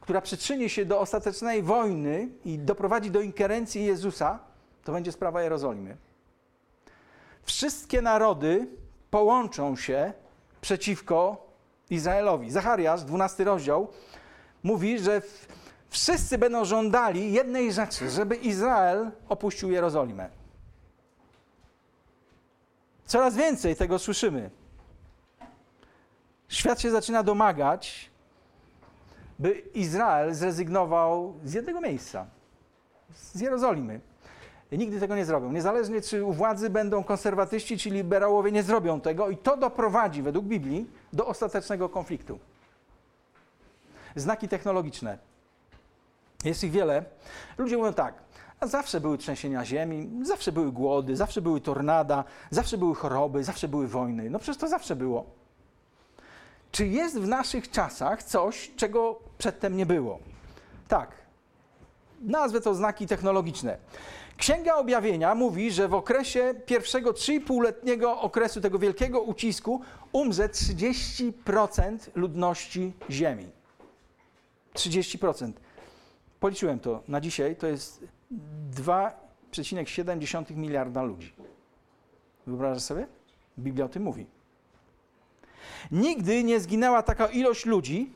[0.00, 4.38] która przyczyni się do ostatecznej wojny i doprowadzi do ingerencji Jezusa,
[4.84, 5.96] to będzie sprawa Jerozolimy.
[7.42, 8.68] Wszystkie narody
[9.10, 10.12] połączą się
[10.60, 11.46] przeciwko
[11.90, 12.50] Izraelowi.
[12.50, 13.88] Zachariasz, 12 rozdział,
[14.62, 15.22] mówi, że
[15.88, 20.30] wszyscy będą żądali jednej rzeczy, żeby Izrael opuścił Jerozolimę.
[23.06, 24.50] Coraz więcej tego słyszymy.
[26.48, 28.10] Świat się zaczyna domagać,
[29.38, 32.26] by Izrael zrezygnował z jednego miejsca,
[33.14, 34.00] z Jerozolimy.
[34.72, 35.52] Nigdy tego nie zrobią.
[35.52, 40.44] Niezależnie czy u władzy będą konserwatyści czy liberałowie, nie zrobią tego i to doprowadzi według
[40.44, 42.38] Biblii do ostatecznego konfliktu.
[44.16, 45.18] Znaki technologiczne.
[46.44, 47.04] Jest ich wiele.
[47.58, 48.14] Ludzie mówią tak,
[48.60, 53.68] a zawsze były trzęsienia ziemi, zawsze były głody, zawsze były tornada, zawsze były choroby, zawsze
[53.68, 54.30] były wojny.
[54.30, 55.43] No przecież to zawsze było.
[56.74, 60.18] Czy jest w naszych czasach coś, czego przedtem nie było?
[60.88, 61.10] Tak.
[62.20, 63.78] Nazwę to znaki technologiczne.
[64.36, 69.80] Księga Objawienia mówi, że w okresie pierwszego 3,5-letniego okresu tego wielkiego ucisku
[70.12, 73.46] umrze 30% ludności Ziemi.
[74.74, 75.52] 30%.
[76.40, 78.04] Policzyłem to na dzisiaj, to jest
[78.74, 81.32] 2,7 miliarda ludzi.
[82.46, 83.06] Wyobrażasz sobie?
[83.58, 84.26] Biblia o tym mówi.
[85.90, 88.12] Nigdy nie zginęła taka ilość ludzi,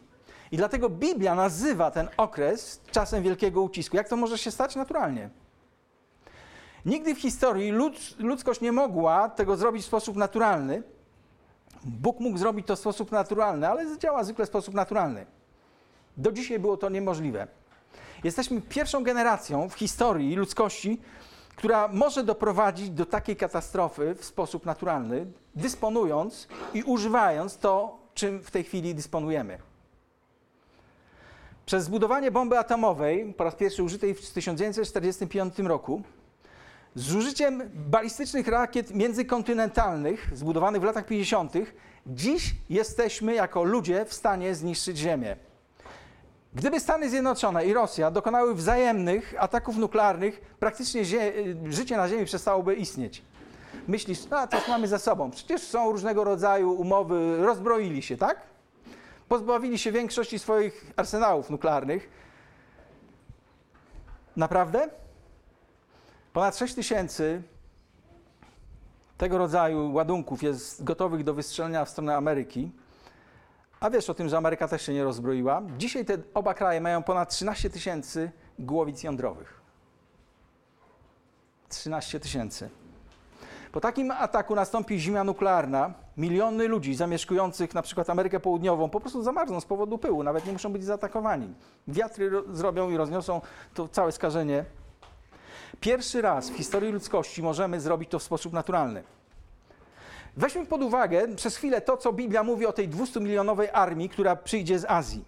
[0.53, 3.97] i dlatego Biblia nazywa ten okres czasem wielkiego ucisku.
[3.97, 4.77] Jak to może się stać?
[4.77, 5.31] Naturalnie.
[6.87, 10.83] Nigdy w historii lud, ludzkość nie mogła tego zrobić w sposób naturalny.
[11.85, 15.27] Bóg mógł zrobić to w sposób naturalny, ale działa zwykle w sposób naturalny.
[16.17, 17.47] Do dzisiaj było to niemożliwe.
[18.25, 21.01] Jesteśmy pierwszą generacją w historii ludzkości,
[21.59, 28.51] która może doprowadzić do takiej katastrofy w sposób naturalny, dysponując i używając to, czym w
[28.51, 29.59] tej chwili dysponujemy.
[31.67, 36.03] Przez zbudowanie bomby atomowej, po raz pierwszy użytej w 1945 roku,
[36.95, 41.53] z użyciem balistycznych rakiet międzykontynentalnych, zbudowanych w latach 50.,
[42.07, 45.48] dziś jesteśmy jako ludzie w stanie zniszczyć Ziemię.
[46.59, 51.05] Gdyby Stany Zjednoczone i Rosja dokonały wzajemnych ataków nuklearnych, praktycznie
[51.69, 53.23] życie na Ziemi przestałoby istnieć.
[53.89, 55.31] Myślisz, a co mamy za sobą?
[55.31, 58.41] Przecież są różnego rodzaju umowy, rozbroili się, tak?
[59.29, 62.09] Pozbawili się większości swoich arsenałów nuklearnych.
[64.37, 64.89] Naprawdę?
[66.33, 67.43] Ponad 6 tysięcy
[69.19, 72.71] tego rodzaju ładunków jest gotowych do wystrzelenia w stronę Ameryki.
[73.81, 75.63] A wiesz o tym, że Ameryka też się nie rozbroiła.
[75.79, 79.61] Dzisiaj te oba kraje mają ponad 13 tysięcy głowic jądrowych.
[81.69, 82.71] 13 tysięcy.
[83.73, 85.95] Po takim ataku nastąpi zima nuklearna.
[86.17, 90.53] Miliony ludzi zamieszkujących na przykład Amerykę Południową po prostu zamarzną z powodu pyłu, nawet nie
[90.53, 91.55] muszą być zaatakowani.
[91.89, 93.41] Wiatry zrobią i rozniosą
[93.75, 94.65] to całe skażenie
[95.81, 99.03] Pierwszy raz w historii ludzkości możemy zrobić to w sposób naturalny.
[100.39, 104.79] Weźmy pod uwagę przez chwilę to, co Biblia mówi o tej 200-milionowej armii, która przyjdzie
[104.79, 105.25] z Azji.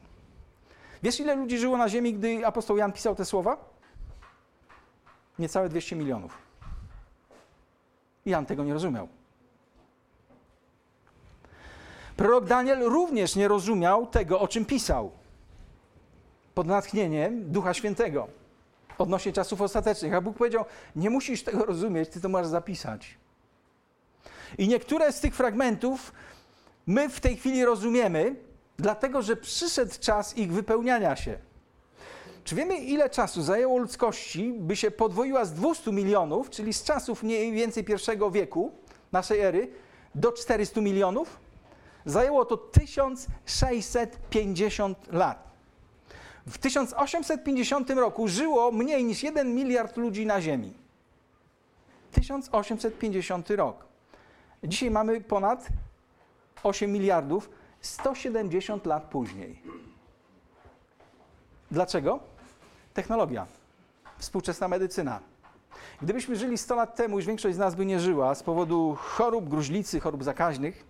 [1.02, 3.56] Wiesz, ile ludzi żyło na ziemi, gdy apostoł Jan pisał te słowa?
[5.38, 6.38] Niecałe 200 milionów.
[8.26, 9.08] Jan tego nie rozumiał.
[12.16, 15.10] Prorok Daniel również nie rozumiał tego, o czym pisał.
[16.54, 18.28] Pod natchnieniem Ducha Świętego
[18.98, 20.14] odnośnie czasów ostatecznych.
[20.14, 20.64] A Bóg powiedział,
[20.96, 23.18] nie musisz tego rozumieć, ty to masz zapisać.
[24.58, 26.12] I niektóre z tych fragmentów
[26.86, 28.36] my w tej chwili rozumiemy,
[28.78, 31.38] dlatego że przyszedł czas ich wypełniania się.
[32.44, 37.22] Czy wiemy, ile czasu zajęło ludzkości, by się podwoiła z 200 milionów, czyli z czasów
[37.22, 38.72] mniej więcej pierwszego wieku
[39.12, 39.68] naszej ery,
[40.14, 41.40] do 400 milionów?
[42.04, 45.50] Zajęło to 1650 lat.
[46.46, 50.74] W 1850 roku żyło mniej niż 1 miliard ludzi na Ziemi.
[52.12, 53.89] 1850 rok.
[54.64, 55.68] Dzisiaj mamy ponad
[56.62, 59.62] 8 miliardów 170 lat później.
[61.70, 62.20] Dlaczego?
[62.94, 63.46] Technologia,
[64.18, 65.20] współczesna medycyna.
[66.02, 69.48] Gdybyśmy żyli 100 lat temu, już większość z nas by nie żyła z powodu chorób
[69.48, 70.84] gruźlicy, chorób zakaźnych.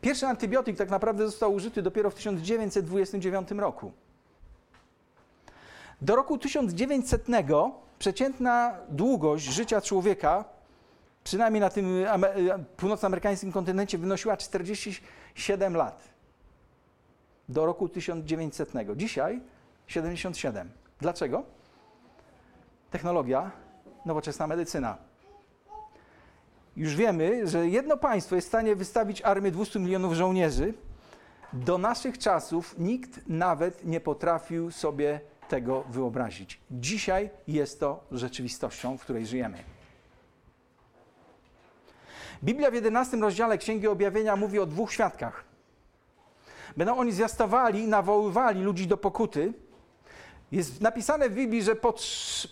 [0.00, 3.92] Pierwszy antybiotyk tak naprawdę został użyty dopiero w 1929 roku.
[6.00, 7.26] Do roku 1900
[7.98, 10.44] przeciętna długość życia człowieka,
[11.24, 12.04] przynajmniej na tym
[12.76, 16.08] północnoamerykańskim kontynencie, wynosiła 47 lat.
[17.48, 18.72] Do roku 1900.
[18.96, 19.40] Dzisiaj
[19.86, 20.70] 77.
[21.00, 21.42] Dlaczego?
[22.90, 23.50] Technologia,
[24.06, 24.96] nowoczesna medycyna.
[26.76, 30.74] Już wiemy, że jedno państwo jest w stanie wystawić armię 200 milionów żołnierzy,
[31.52, 36.60] do naszych czasów nikt nawet nie potrafił sobie tego wyobrazić.
[36.70, 39.58] Dzisiaj jest to rzeczywistością, w której żyjemy.
[42.44, 45.44] Biblia w 11 rozdziale Księgi Objawienia mówi o dwóch świadkach.
[46.76, 49.52] Będą oni zwiastowali i nawoływali ludzi do pokuty.
[50.52, 51.94] Jest napisane w Biblii, że po,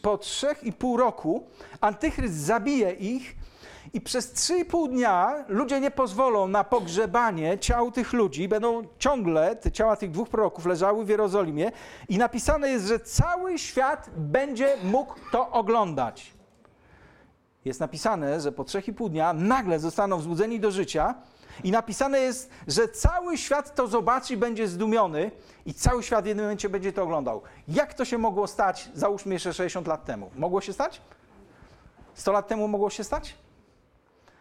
[0.03, 1.46] po trzech i pół roku
[1.81, 3.37] antychryst zabije ich
[3.92, 8.48] i przez 3,5 dnia ludzie nie pozwolą na pogrzebanie ciał tych ludzi.
[8.48, 11.72] Będą ciągle te ciała tych dwóch proroków leżały w Jerozolimie
[12.09, 16.38] i napisane jest, że cały świat będzie mógł to oglądać.
[17.68, 21.14] Jest napisane, że po 3,5 dnia nagle zostaną wzbudzeni do życia
[21.64, 25.31] i napisane jest, że cały świat to zobaczy i będzie zdumiony
[25.66, 27.42] i cały świat w jednym momencie będzie to oglądał.
[27.68, 30.31] Jak to się mogło stać, załóżmy jeszcze 60 lat temu?
[30.37, 31.00] Mogło się stać?
[32.14, 33.35] 100 lat temu mogło się stać?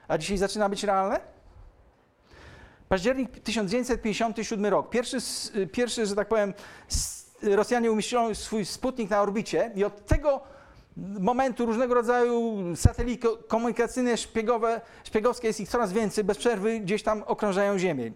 [0.07, 1.19] A dzisiaj zaczyna być realne?
[2.89, 4.89] Październik 1957 rok.
[4.89, 5.17] Pierwszy,
[5.71, 6.53] pierwszy że tak powiem,
[7.41, 10.41] Rosjanie umieścili swój sputnik na orbicie i od tego
[11.19, 17.23] momentu różnego rodzaju satelity komunikacyjne, szpiegowe, szpiegowskie jest ich coraz więcej, bez przerwy gdzieś tam
[17.25, 18.11] okrążają Ziemię.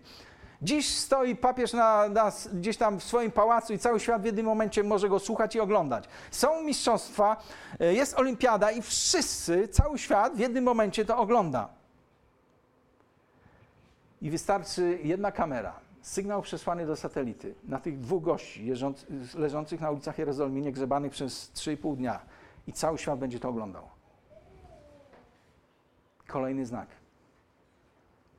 [0.62, 4.46] Dziś stoi papież na, na, gdzieś tam w swoim pałacu i cały świat w jednym
[4.46, 6.06] momencie może go słuchać i oglądać.
[6.32, 7.44] Są mistrzostwa,
[7.80, 11.70] e, jest olimpiada i wszyscy, cały świat w jednym momencie to ogląda.
[14.22, 18.74] I wystarczy jedna kamera, sygnał przesłany do satelity na tych dwóch gości
[19.36, 22.20] leżących na ulicach Jerozolimy, niegrzebanych przez 3,5 dnia
[22.68, 23.84] i cały świat będzie to oglądał.
[26.28, 26.88] Kolejny znak.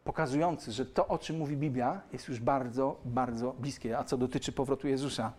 [0.05, 3.99] Pokazujący, że to, o czym mówi Biblia, jest już bardzo, bardzo bliskie.
[3.99, 5.33] A co dotyczy powrotu Jezusa?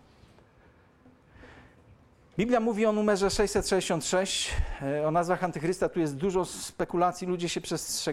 [2.37, 5.89] Biblia mówi o numerze 666, e, o nazwach antychrysta.
[5.89, 7.61] Tu jest dużo spekulacji, ludzie się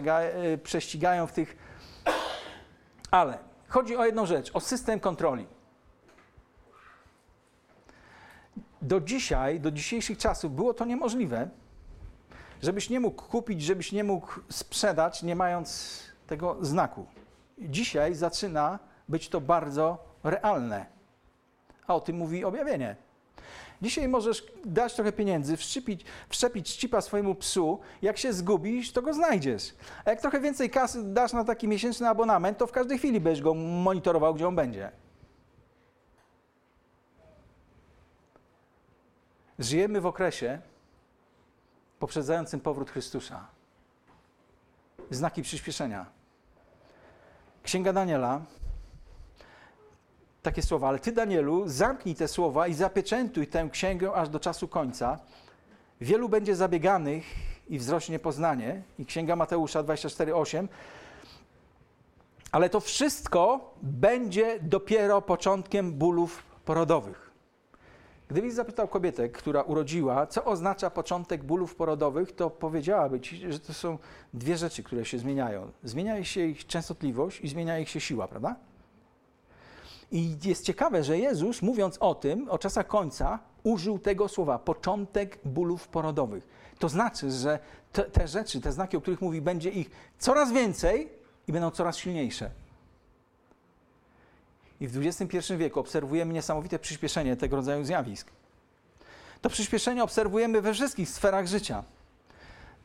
[0.05, 1.57] e, prześcigają w tych.
[3.11, 5.47] Ale chodzi o jedną rzecz, o system kontroli.
[8.81, 11.49] Do dzisiaj, do dzisiejszych czasów było to niemożliwe,
[12.61, 17.05] żebyś nie mógł kupić, żebyś nie mógł sprzedać, nie mając tego znaku.
[17.59, 20.85] Dzisiaj zaczyna być to bardzo realne.
[21.87, 22.95] A o tym mówi objawienie.
[23.81, 27.79] Dzisiaj możesz dać trochę pieniędzy, wszczepić, wszczepić chipa swojemu psu.
[28.01, 29.73] Jak się zgubisz, to go znajdziesz.
[30.05, 33.43] A jak trochę więcej kasy dasz na taki miesięczny abonament, to w każdej chwili będziesz
[33.43, 34.91] go monitorował, gdzie on będzie.
[39.61, 40.59] Żyjemy w okresie
[41.99, 43.47] poprzedzającym powrót Chrystusa.
[45.09, 46.05] Znaki przyspieszenia.
[47.63, 48.41] Księga Daniela,
[50.41, 54.67] takie słowa, ale ty, Danielu, zamknij te słowa i zapieczętuj tę księgę aż do czasu
[54.67, 55.19] końca.
[56.01, 57.23] Wielu będzie zabieganych
[57.69, 58.81] i wzrośnie poznanie.
[58.99, 60.67] I księga Mateusza 24:8.
[62.51, 67.30] Ale to wszystko będzie dopiero początkiem bólów porodowych.
[68.31, 73.73] Gdybyś zapytał kobietę, która urodziła, co oznacza początek bólów porodowych, to powiedziałaby ci, że to
[73.73, 73.97] są
[74.33, 75.71] dwie rzeczy, które się zmieniają.
[75.83, 78.55] Zmienia się ich częstotliwość i zmienia ich się siła, prawda?
[80.11, 85.39] I jest ciekawe, że Jezus, mówiąc o tym, o czasach końca, użył tego słowa początek
[85.45, 86.47] bólów porodowych.
[86.79, 87.59] To znaczy, że
[87.91, 91.09] te, te rzeczy, te znaki, o których mówi, będzie ich coraz więcej
[91.47, 92.51] i będą coraz silniejsze.
[94.81, 98.27] I w XXI wieku obserwujemy niesamowite przyspieszenie tego rodzaju zjawisk.
[99.41, 101.83] To przyspieszenie obserwujemy we wszystkich sferach życia.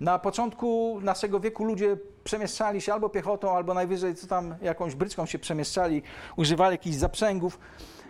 [0.00, 5.26] Na początku naszego wieku ludzie przemieszczali się albo piechotą, albo najwyżej co tam jakąś bryczką
[5.26, 6.02] się przemieszczali,
[6.36, 7.58] używali jakichś zaprzęgów.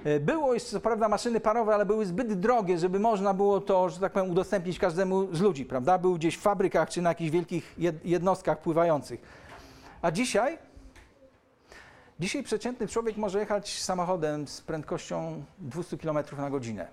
[0.05, 3.88] E, było jeszcze co prawda maszyny parowe, ale były zbyt drogie, żeby można było to,
[3.88, 5.99] że tak powiem, udostępnić każdemu z ludzi, prawda?
[5.99, 9.20] Były gdzieś w fabrykach czy na jakichś wielkich jednostkach pływających.
[10.03, 10.59] A dzisiaj
[12.20, 16.88] Dzisiaj przeciętny człowiek może jechać samochodem z prędkością 200 km na godzinę.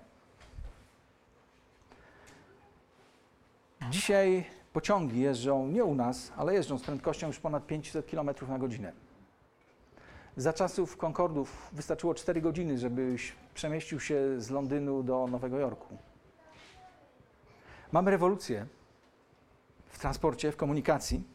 [3.90, 8.58] Dzisiaj pociągi jeżdżą nie u nas, ale jeżdżą z prędkością już ponad 500 km na
[8.58, 8.92] godzinę.
[10.36, 15.98] Za czasów Concordów wystarczyło 4 godziny, żebyś przemieścił się z Londynu do Nowego Jorku.
[17.92, 18.66] Mamy rewolucję
[19.88, 21.33] w transporcie, w komunikacji.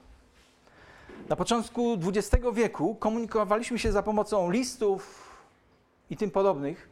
[1.29, 5.29] Na początku XX wieku komunikowaliśmy się za pomocą listów
[6.09, 6.89] i tym podobnych.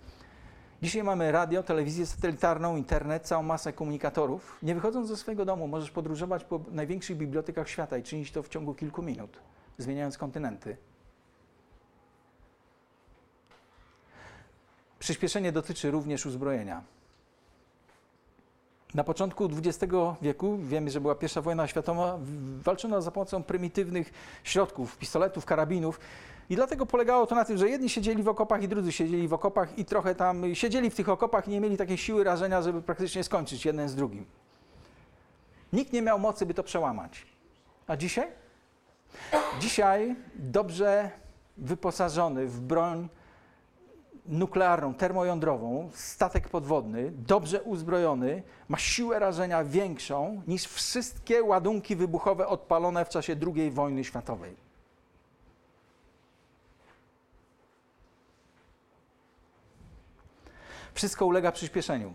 [0.82, 4.58] Dzisiaj mamy radio, telewizję satelitarną, internet, całą masę komunikatorów.
[4.64, 8.50] Nie wychodząc ze swojego domu, możesz podróżować po największych bibliotekach świata i czynić to w
[8.50, 9.40] ciągu kilku minut,
[9.78, 10.78] zmieniając kontynenty.
[15.00, 16.84] Przyspieszenie dotyczy również uzbrojenia.
[18.94, 22.20] Na początku XX wieku, wiemy, że była pierwsza wojna światowa,
[22.64, 24.14] walczono za pomocą prymitywnych
[24.44, 26.00] środków, pistoletów, karabinów.
[26.50, 29.34] I dlatego polegało to na tym, że jedni siedzieli w okopach i drudzy siedzieli w
[29.34, 32.82] okopach i trochę tam siedzieli w tych okopach i nie mieli takiej siły rażenia, żeby
[32.82, 34.26] praktycznie skończyć jeden z drugim.
[35.74, 37.26] Nikt nie miał mocy, by to przełamać.
[37.88, 38.28] A dzisiaj?
[39.60, 41.12] Dzisiaj dobrze
[41.58, 43.10] wyposażony w broń
[44.28, 53.06] nuklearną, termojądrową, statek podwodny, dobrze uzbrojony, ma siłę rażenia większą niż wszystkie ładunki wybuchowe odpalone
[53.06, 54.56] w czasie II wojny światowej.
[60.94, 62.14] Wszystko ulega przyspieszeniu.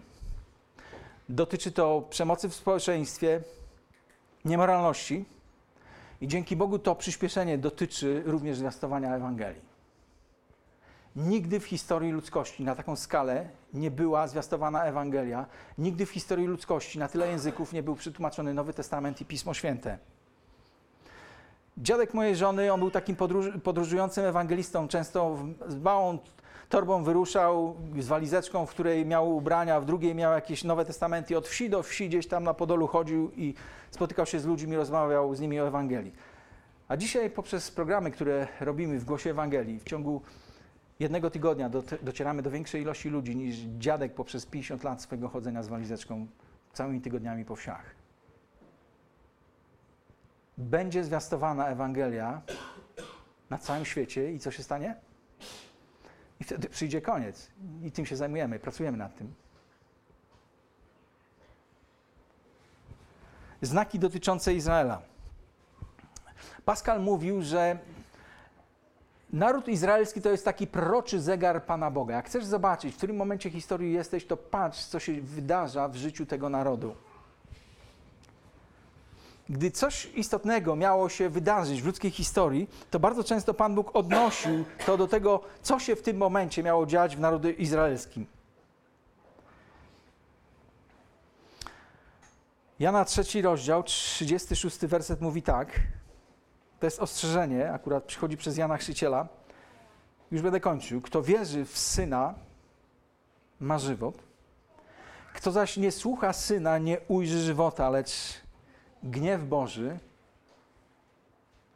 [1.28, 3.40] Dotyczy to przemocy w społeczeństwie,
[4.44, 5.24] niemoralności
[6.20, 9.71] i dzięki Bogu to przyspieszenie dotyczy również zwiastowania Ewangelii.
[11.16, 15.46] Nigdy w historii ludzkości na taką skalę nie była zwiastowana Ewangelia.
[15.78, 19.98] Nigdy w historii ludzkości na tyle języków nie był przetłumaczony Nowy Testament i Pismo Święte.
[21.78, 24.88] Dziadek mojej żony, on był takim podróż, podróżującym ewangelistą.
[24.88, 25.38] Często
[25.68, 26.18] z małą
[26.68, 31.38] torbą wyruszał, z walizeczką, w której miał ubrania, w drugiej miał jakieś Nowe Testamenty.
[31.38, 33.54] Od wsi do wsi gdzieś tam na Podolu chodził i
[33.90, 36.12] spotykał się z ludźmi, rozmawiał z nimi o Ewangelii.
[36.88, 40.22] A dzisiaj poprzez programy, które robimy w Głosie Ewangelii, w ciągu
[41.02, 41.70] jednego tygodnia
[42.02, 46.26] docieramy do większej ilości ludzi niż dziadek poprzez 50 lat swojego chodzenia z walizeczką
[46.72, 47.94] całymi tygodniami po wsiach.
[50.58, 52.42] Będzie zwiastowana Ewangelia
[53.50, 54.96] na całym świecie i co się stanie?
[56.40, 57.50] I wtedy przyjdzie koniec.
[57.82, 59.34] I tym się zajmujemy, pracujemy nad tym.
[63.62, 65.02] Znaki dotyczące Izraela.
[66.64, 67.78] Pascal mówił, że
[69.32, 72.14] Naród izraelski to jest taki proroczy zegar Pana Boga.
[72.14, 76.26] Jak chcesz zobaczyć, w którym momencie historii jesteś, to patrz, co się wydarza w życiu
[76.26, 76.94] tego narodu.
[79.48, 84.64] Gdy coś istotnego miało się wydarzyć w ludzkiej historii, to bardzo często Pan Bóg odnosił
[84.86, 88.26] to do tego, co się w tym momencie miało dziać w narodzie izraelskim.
[92.78, 95.80] Jana trzeci rozdział, 36 werset mówi tak.
[96.82, 99.28] To jest ostrzeżenie, akurat przychodzi przez Jana Chrzciciela.
[100.30, 101.00] Już będę kończył.
[101.00, 102.34] Kto wierzy w Syna,
[103.60, 104.14] ma żywot.
[105.34, 108.40] Kto zaś nie słucha Syna, nie ujrzy żywota, lecz
[109.02, 109.98] gniew Boży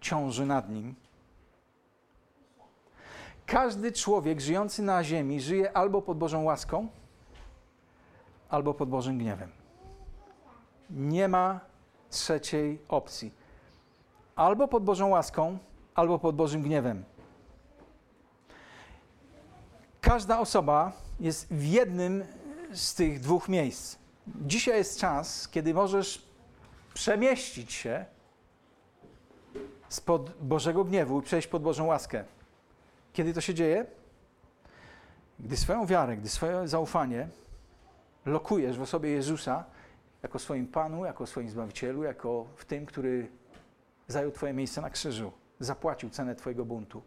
[0.00, 0.94] ciąży nad nim.
[3.46, 6.88] Każdy człowiek żyjący na ziemi żyje albo pod Bożą łaską,
[8.48, 9.50] albo pod Bożym gniewem.
[10.90, 11.60] Nie ma
[12.10, 13.45] trzeciej opcji
[14.36, 15.58] albo pod Bożą łaską,
[15.94, 17.04] albo pod Bożym gniewem.
[20.00, 22.24] Każda osoba jest w jednym
[22.72, 23.98] z tych dwóch miejsc.
[24.26, 26.26] Dzisiaj jest czas, kiedy możesz
[26.94, 28.04] przemieścić się
[29.88, 32.24] spod Bożego gniewu i przejść pod Bożą łaskę.
[33.12, 33.86] Kiedy to się dzieje?
[35.40, 37.28] Gdy swoją wiarę, gdy swoje zaufanie
[38.26, 39.64] lokujesz w osobie Jezusa
[40.22, 43.28] jako swoim Panu, jako swoim Zbawicielu, jako w tym, który
[44.08, 47.02] zajął Twoje miejsce na krzyżu, zapłacił cenę Twojego buntu.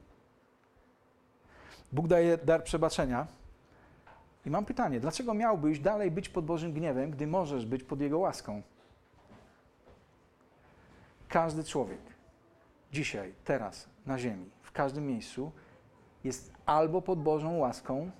[1.92, 3.28] Bóg daje dar przebaczenia.
[4.46, 8.20] I mam pytanie, dlaczego miałbyś dalej być pod Bożym gniewem, gdy możesz być pod Jego
[8.20, 8.62] łaską?
[11.28, 12.02] Każdy człowiek
[12.92, 15.52] dzisiaj, teraz, na ziemi, w każdym miejscu
[16.24, 18.12] jest albo pod Bożą łaską,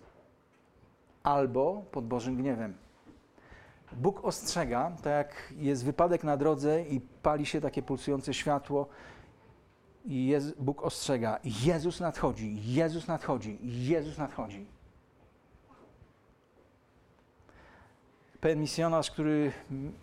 [1.24, 2.78] albo pod Bożym gniewem.
[3.92, 8.88] Bóg ostrzega, tak jak jest wypadek na drodze i pali się takie pulsujące światło,
[10.06, 14.66] i Jezus, Bóg ostrzega: Jezus nadchodzi, Jezus nadchodzi, Jezus nadchodzi.
[18.42, 19.52] Pewien misjonarz, który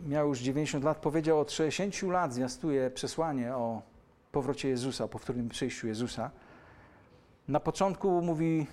[0.08, 3.82] miał już 90 lat, powiedział: Od 60 lat zwiastuje przesłanie o
[4.32, 6.30] powrocie Jezusa, o powtórnym przyjściu Jezusa.
[7.48, 8.66] Na początku mówi: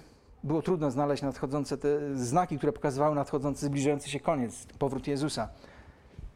[0.43, 5.49] było trudno znaleźć nadchodzące te znaki, które pokazywały nadchodzący, zbliżający się koniec, powrót Jezusa.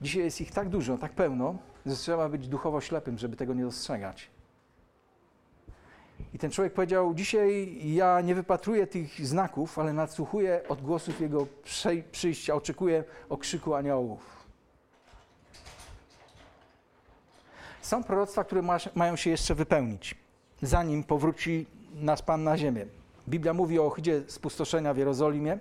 [0.01, 1.55] Dzisiaj jest ich tak dużo, tak pełno,
[1.85, 4.29] że trzeba być duchowo ślepym, żeby tego nie dostrzegać.
[6.33, 11.47] I ten człowiek powiedział: Dzisiaj ja nie wypatruję tych znaków, ale nadsłuchuję odgłosów Jego
[12.11, 14.37] przyjścia, oczekuję okrzyku aniołów.
[17.81, 18.61] Są proroctwa, które
[18.95, 20.15] mają się jeszcze wypełnić,
[20.61, 22.85] zanim powróci nas Pan na ziemię.
[23.29, 25.59] Biblia mówi o ohydzie spustoszenia w Jerozolimie,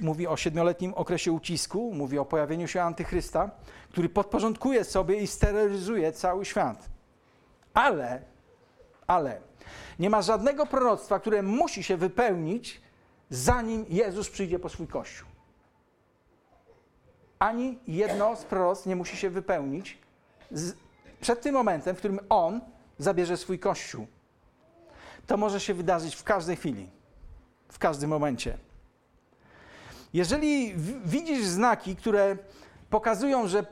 [0.00, 3.50] mówi o siedmioletnim okresie ucisku, mówi o pojawieniu się antychrysta,
[3.90, 6.88] który podporządkuje sobie i steroryzuje cały świat.
[7.74, 8.22] Ale,
[9.06, 9.40] ale,
[9.98, 12.82] nie ma żadnego proroctwa, które musi się wypełnić,
[13.30, 15.28] zanim Jezus przyjdzie po swój Kościół.
[17.38, 19.98] ani jedno z proroc nie musi się wypełnić
[20.50, 20.74] z,
[21.20, 22.60] przed tym momentem, w którym On
[22.98, 24.06] zabierze swój Kościół.
[25.26, 26.90] To może się wydarzyć w każdej chwili,
[27.68, 28.58] w każdym momencie.
[30.14, 32.36] Jeżeli widzisz znaki, które
[32.90, 33.66] pokazują, że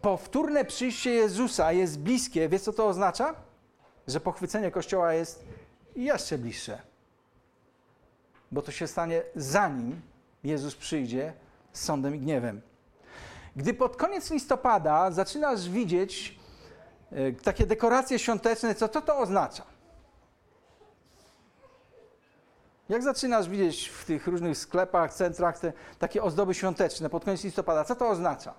[0.00, 3.34] powtórne przyjście Jezusa jest bliskie, wiesz co to oznacza?
[4.06, 5.44] Że pochwycenie Kościoła jest
[5.96, 6.78] jeszcze bliższe.
[8.52, 10.00] Bo to się stanie zanim
[10.44, 11.32] Jezus przyjdzie
[11.72, 12.60] z sądem i gniewem.
[13.56, 16.38] Gdy pod koniec listopada zaczynasz widzieć
[17.12, 19.62] e, takie dekoracje świąteczne, co to, to oznacza?
[22.90, 27.84] Jak zaczynasz widzieć w tych różnych sklepach, centrach te takie ozdoby świąteczne pod koniec listopada,
[27.84, 28.54] co to oznacza?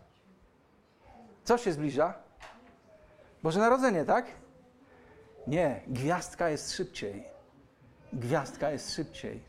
[1.44, 2.14] Co się zbliża?
[3.44, 4.26] Boże Narodzenie, tak?
[5.48, 7.24] Nie, gwiazdka jest szybciej.
[8.14, 9.44] Gwiazdka jest szybciej.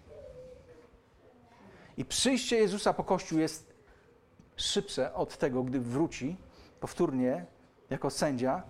[1.97, 3.74] I przyjście Jezusa po Kościół jest
[4.57, 6.37] szybsze od tego, gdy wróci
[6.80, 7.47] powtórnie
[7.91, 8.62] jako sędzia,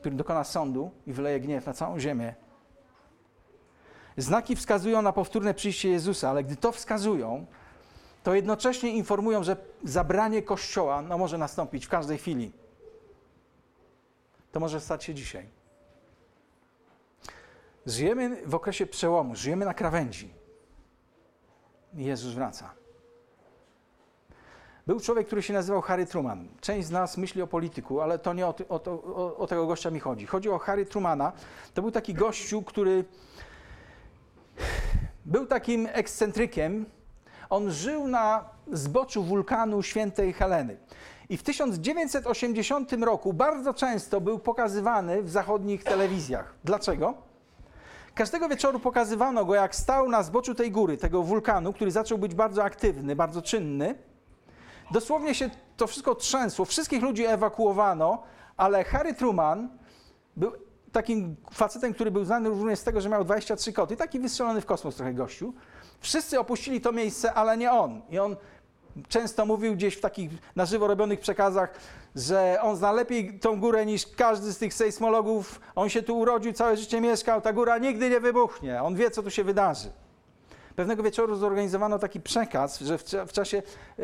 [0.00, 2.34] który dokona sądu i wyleje gniew na całą ziemię.
[4.16, 7.46] Znaki wskazują na powtórne przyjście Jezusa, ale gdy to wskazują,
[8.22, 12.52] to jednocześnie informują, że zabranie Kościoła no, może nastąpić w każdej chwili.
[14.52, 15.48] To może stać się dzisiaj.
[17.86, 20.34] Żyjemy w okresie przełomu, żyjemy na krawędzi.
[21.94, 22.70] Jezus wraca.
[24.86, 26.48] Był człowiek, który się nazywał Harry Truman.
[26.60, 29.90] Część z nas myśli o polityku, ale to nie o, o, o, o tego gościa
[29.90, 30.26] mi chodzi.
[30.26, 31.32] Chodzi o Harry Trumana.
[31.74, 33.04] To był taki gościu, który
[35.24, 36.86] był takim ekscentrykiem.
[37.50, 40.76] On żył na zboczu wulkanu świętej Heleny.
[41.28, 46.54] I w 1980 roku bardzo często był pokazywany w zachodnich telewizjach.
[46.64, 47.14] Dlaczego?
[48.14, 52.34] Każdego wieczoru pokazywano go, jak stał na zboczu tej góry, tego wulkanu, który zaczął być
[52.34, 53.94] bardzo aktywny, bardzo czynny.
[54.90, 58.22] Dosłownie się to wszystko trzęsło, wszystkich ludzi ewakuowano,
[58.56, 59.68] ale Harry Truman
[60.36, 60.52] był
[60.92, 64.66] takim facetem, który był znany również z tego, że miał 23 koty, taki wystrzelony w
[64.66, 65.54] kosmos trochę gościu.
[66.00, 68.02] Wszyscy opuścili to miejsce, ale nie on.
[68.10, 68.36] I on
[69.08, 71.74] często mówił gdzieś w takich na żywo robionych przekazach,
[72.16, 75.60] że on zna lepiej tą górę niż każdy z tych sejsmologów.
[75.74, 78.82] On się tu urodził, całe życie mieszkał, ta góra nigdy nie wybuchnie.
[78.82, 80.01] On wie, co tu się wydarzy.
[80.76, 83.62] Pewnego wieczoru zorganizowano taki przekaz, że w, w czasie
[83.98, 84.02] e,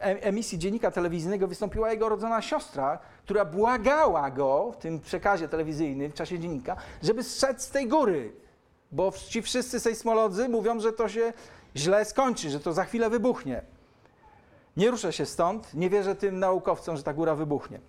[0.00, 6.14] emisji dziennika telewizyjnego wystąpiła jego rodzona siostra, która błagała go w tym przekazie telewizyjnym, w
[6.14, 8.32] czasie dziennika, żeby zszedł z tej góry.
[8.92, 11.32] Bo ci wszyscy sejsmolodzy mówią, że to się
[11.76, 13.62] źle skończy, że to za chwilę wybuchnie.
[14.76, 17.80] Nie ruszę się stąd, nie wierzę tym naukowcom, że ta góra wybuchnie.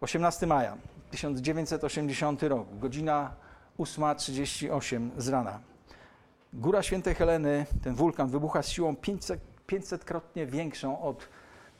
[0.00, 0.76] 18 maja
[1.10, 3.34] 1980 rok, godzina
[3.78, 5.73] 8.38 z rana.
[6.58, 11.28] Góra Świętej Heleny, ten wulkan wybucha z siłą 500, 500-krotnie większą od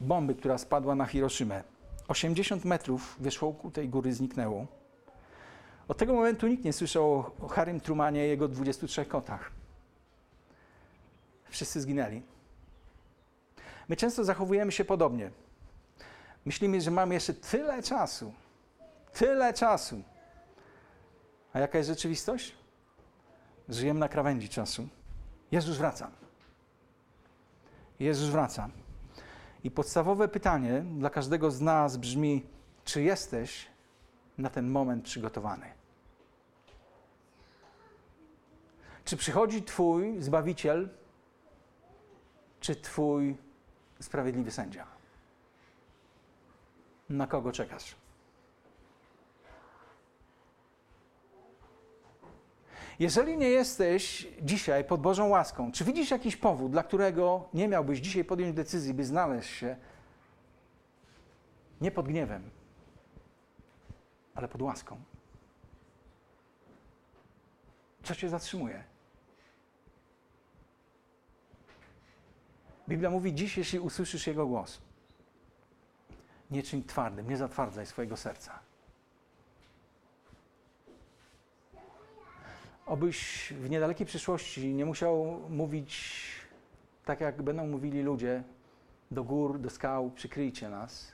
[0.00, 1.62] bomby, która spadła na Hiroshimę.
[2.08, 4.66] 80 metrów wierzchołku tej góry zniknęło.
[5.88, 9.50] Od tego momentu nikt nie słyszał o Harrym Trumanie i jego 23 kotach.
[11.48, 12.22] Wszyscy zginęli.
[13.88, 15.30] My często zachowujemy się podobnie.
[16.44, 18.32] Myślimy, że mamy jeszcze tyle czasu.
[19.12, 20.02] Tyle czasu.
[21.52, 22.63] A jaka jest rzeczywistość?
[23.68, 24.88] Żyjemy na krawędzi czasu.
[25.52, 26.10] Jezus wraca.
[28.00, 28.68] Jezus wraca.
[29.64, 32.46] I podstawowe pytanie dla każdego z nas brzmi:
[32.84, 33.66] czy jesteś
[34.38, 35.66] na ten moment przygotowany?
[39.04, 40.88] Czy przychodzi Twój Zbawiciel,
[42.60, 43.36] czy Twój
[44.00, 44.86] sprawiedliwy sędzia?
[47.08, 47.96] Na kogo czekasz?
[52.98, 57.98] Jeżeli nie jesteś dzisiaj pod Bożą łaską, czy widzisz jakiś powód, dla którego nie miałbyś
[57.98, 59.76] dzisiaj podjąć decyzji, by znaleźć się
[61.80, 62.50] nie pod gniewem,
[64.34, 65.00] ale pod łaską?
[68.02, 68.84] Co cię zatrzymuje?
[72.88, 74.80] Biblia mówi dziś, jeśli usłyszysz Jego głos,
[76.50, 78.63] nie czyń twardym, nie zatwardzaj swojego serca.
[82.86, 86.14] Obyś w niedalekiej przyszłości nie musiał mówić
[87.04, 88.42] tak, jak będą mówili ludzie,
[89.10, 91.12] do gór, do skał, przykryjcie nas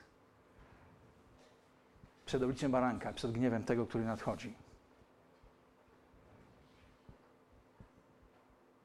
[2.25, 4.53] przed obliczem baranka, przed gniewem tego, który nadchodzi.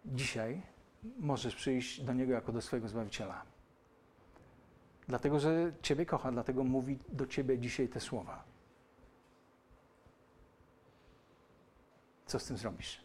[0.04, 0.62] Dzisiaj
[1.18, 3.42] możesz przyjść do Niego jako do swojego Zbawiciela.
[5.08, 8.44] Dlatego, że Ciebie kocha, dlatego mówi do Ciebie dzisiaj te słowa.
[12.26, 13.00] Co z tym zrobisz?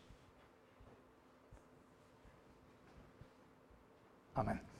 [4.35, 4.70] Amen.